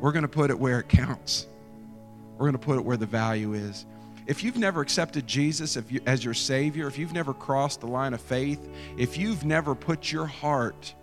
We're 0.00 0.12
going 0.12 0.22
to 0.22 0.28
put 0.28 0.50
it 0.50 0.58
where 0.58 0.80
it 0.80 0.88
counts. 0.88 1.46
We're 2.32 2.46
going 2.46 2.52
to 2.52 2.58
put 2.58 2.76
it 2.76 2.84
where 2.84 2.96
the 2.96 3.06
value 3.06 3.54
is. 3.54 3.86
If 4.26 4.42
you've 4.42 4.56
never 4.56 4.80
accepted 4.80 5.26
Jesus 5.26 5.78
as 6.04 6.24
your 6.24 6.34
Savior, 6.34 6.86
if 6.88 6.98
you've 6.98 7.12
never 7.12 7.32
crossed 7.32 7.80
the 7.80 7.86
line 7.86 8.12
of 8.12 8.20
faith, 8.20 8.68
if 8.98 9.16
you've 9.16 9.44
never 9.44 9.74
put 9.74 10.10
your 10.10 10.26
heart 10.26 10.94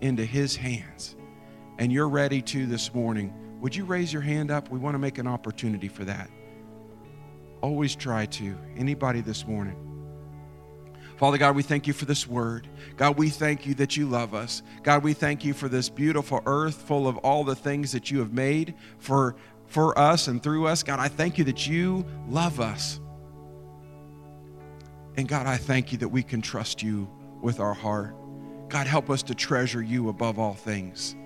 into 0.00 0.24
His 0.24 0.56
hands 0.56 1.14
and 1.78 1.92
you're 1.92 2.08
ready 2.08 2.40
to 2.42 2.66
this 2.66 2.94
morning, 2.94 3.32
would 3.60 3.76
you 3.76 3.84
raise 3.84 4.12
your 4.12 4.22
hand 4.22 4.50
up? 4.50 4.70
We 4.70 4.78
want 4.78 4.94
to 4.94 4.98
make 4.98 5.18
an 5.18 5.26
opportunity 5.26 5.88
for 5.88 6.04
that. 6.04 6.30
Always 7.60 7.94
try 7.94 8.26
to. 8.26 8.56
Anybody 8.76 9.20
this 9.20 9.46
morning? 9.46 9.87
Father 11.18 11.36
God, 11.36 11.56
we 11.56 11.64
thank 11.64 11.88
you 11.88 11.92
for 11.92 12.04
this 12.04 12.28
word. 12.28 12.68
God, 12.96 13.18
we 13.18 13.28
thank 13.28 13.66
you 13.66 13.74
that 13.74 13.96
you 13.96 14.06
love 14.06 14.34
us. 14.34 14.62
God, 14.84 15.02
we 15.02 15.12
thank 15.12 15.44
you 15.44 15.52
for 15.52 15.68
this 15.68 15.88
beautiful 15.88 16.40
earth 16.46 16.76
full 16.82 17.08
of 17.08 17.16
all 17.18 17.42
the 17.42 17.56
things 17.56 17.90
that 17.90 18.08
you 18.08 18.20
have 18.20 18.32
made 18.32 18.74
for, 18.98 19.34
for 19.66 19.98
us 19.98 20.28
and 20.28 20.40
through 20.40 20.68
us. 20.68 20.84
God, 20.84 21.00
I 21.00 21.08
thank 21.08 21.36
you 21.36 21.42
that 21.44 21.66
you 21.66 22.06
love 22.28 22.60
us. 22.60 23.00
And 25.16 25.26
God, 25.26 25.48
I 25.48 25.56
thank 25.56 25.90
you 25.90 25.98
that 25.98 26.08
we 26.08 26.22
can 26.22 26.40
trust 26.40 26.84
you 26.84 27.10
with 27.42 27.58
our 27.58 27.74
heart. 27.74 28.14
God, 28.68 28.86
help 28.86 29.10
us 29.10 29.24
to 29.24 29.34
treasure 29.34 29.82
you 29.82 30.10
above 30.10 30.38
all 30.38 30.54
things. 30.54 31.16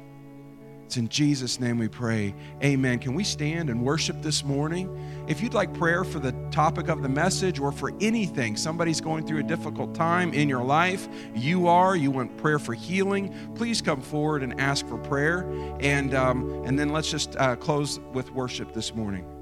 It's 0.92 0.98
in 0.98 1.08
Jesus' 1.08 1.58
name 1.58 1.78
we 1.78 1.88
pray. 1.88 2.34
Amen. 2.62 2.98
Can 2.98 3.14
we 3.14 3.24
stand 3.24 3.70
and 3.70 3.82
worship 3.82 4.20
this 4.20 4.44
morning? 4.44 4.94
If 5.26 5.40
you'd 5.40 5.54
like 5.54 5.72
prayer 5.72 6.04
for 6.04 6.18
the 6.18 6.32
topic 6.50 6.88
of 6.88 7.00
the 7.00 7.08
message 7.08 7.58
or 7.58 7.72
for 7.72 7.94
anything, 8.02 8.58
somebody's 8.58 9.00
going 9.00 9.26
through 9.26 9.38
a 9.38 9.42
difficult 9.42 9.94
time 9.94 10.34
in 10.34 10.50
your 10.50 10.62
life, 10.62 11.08
you 11.34 11.66
are, 11.66 11.96
you 11.96 12.10
want 12.10 12.36
prayer 12.36 12.58
for 12.58 12.74
healing, 12.74 13.34
please 13.54 13.80
come 13.80 14.02
forward 14.02 14.42
and 14.42 14.60
ask 14.60 14.86
for 14.86 14.98
prayer. 14.98 15.50
And, 15.80 16.12
um, 16.12 16.62
and 16.66 16.78
then 16.78 16.90
let's 16.90 17.10
just 17.10 17.36
uh, 17.36 17.56
close 17.56 17.98
with 18.12 18.30
worship 18.32 18.74
this 18.74 18.94
morning. 18.94 19.41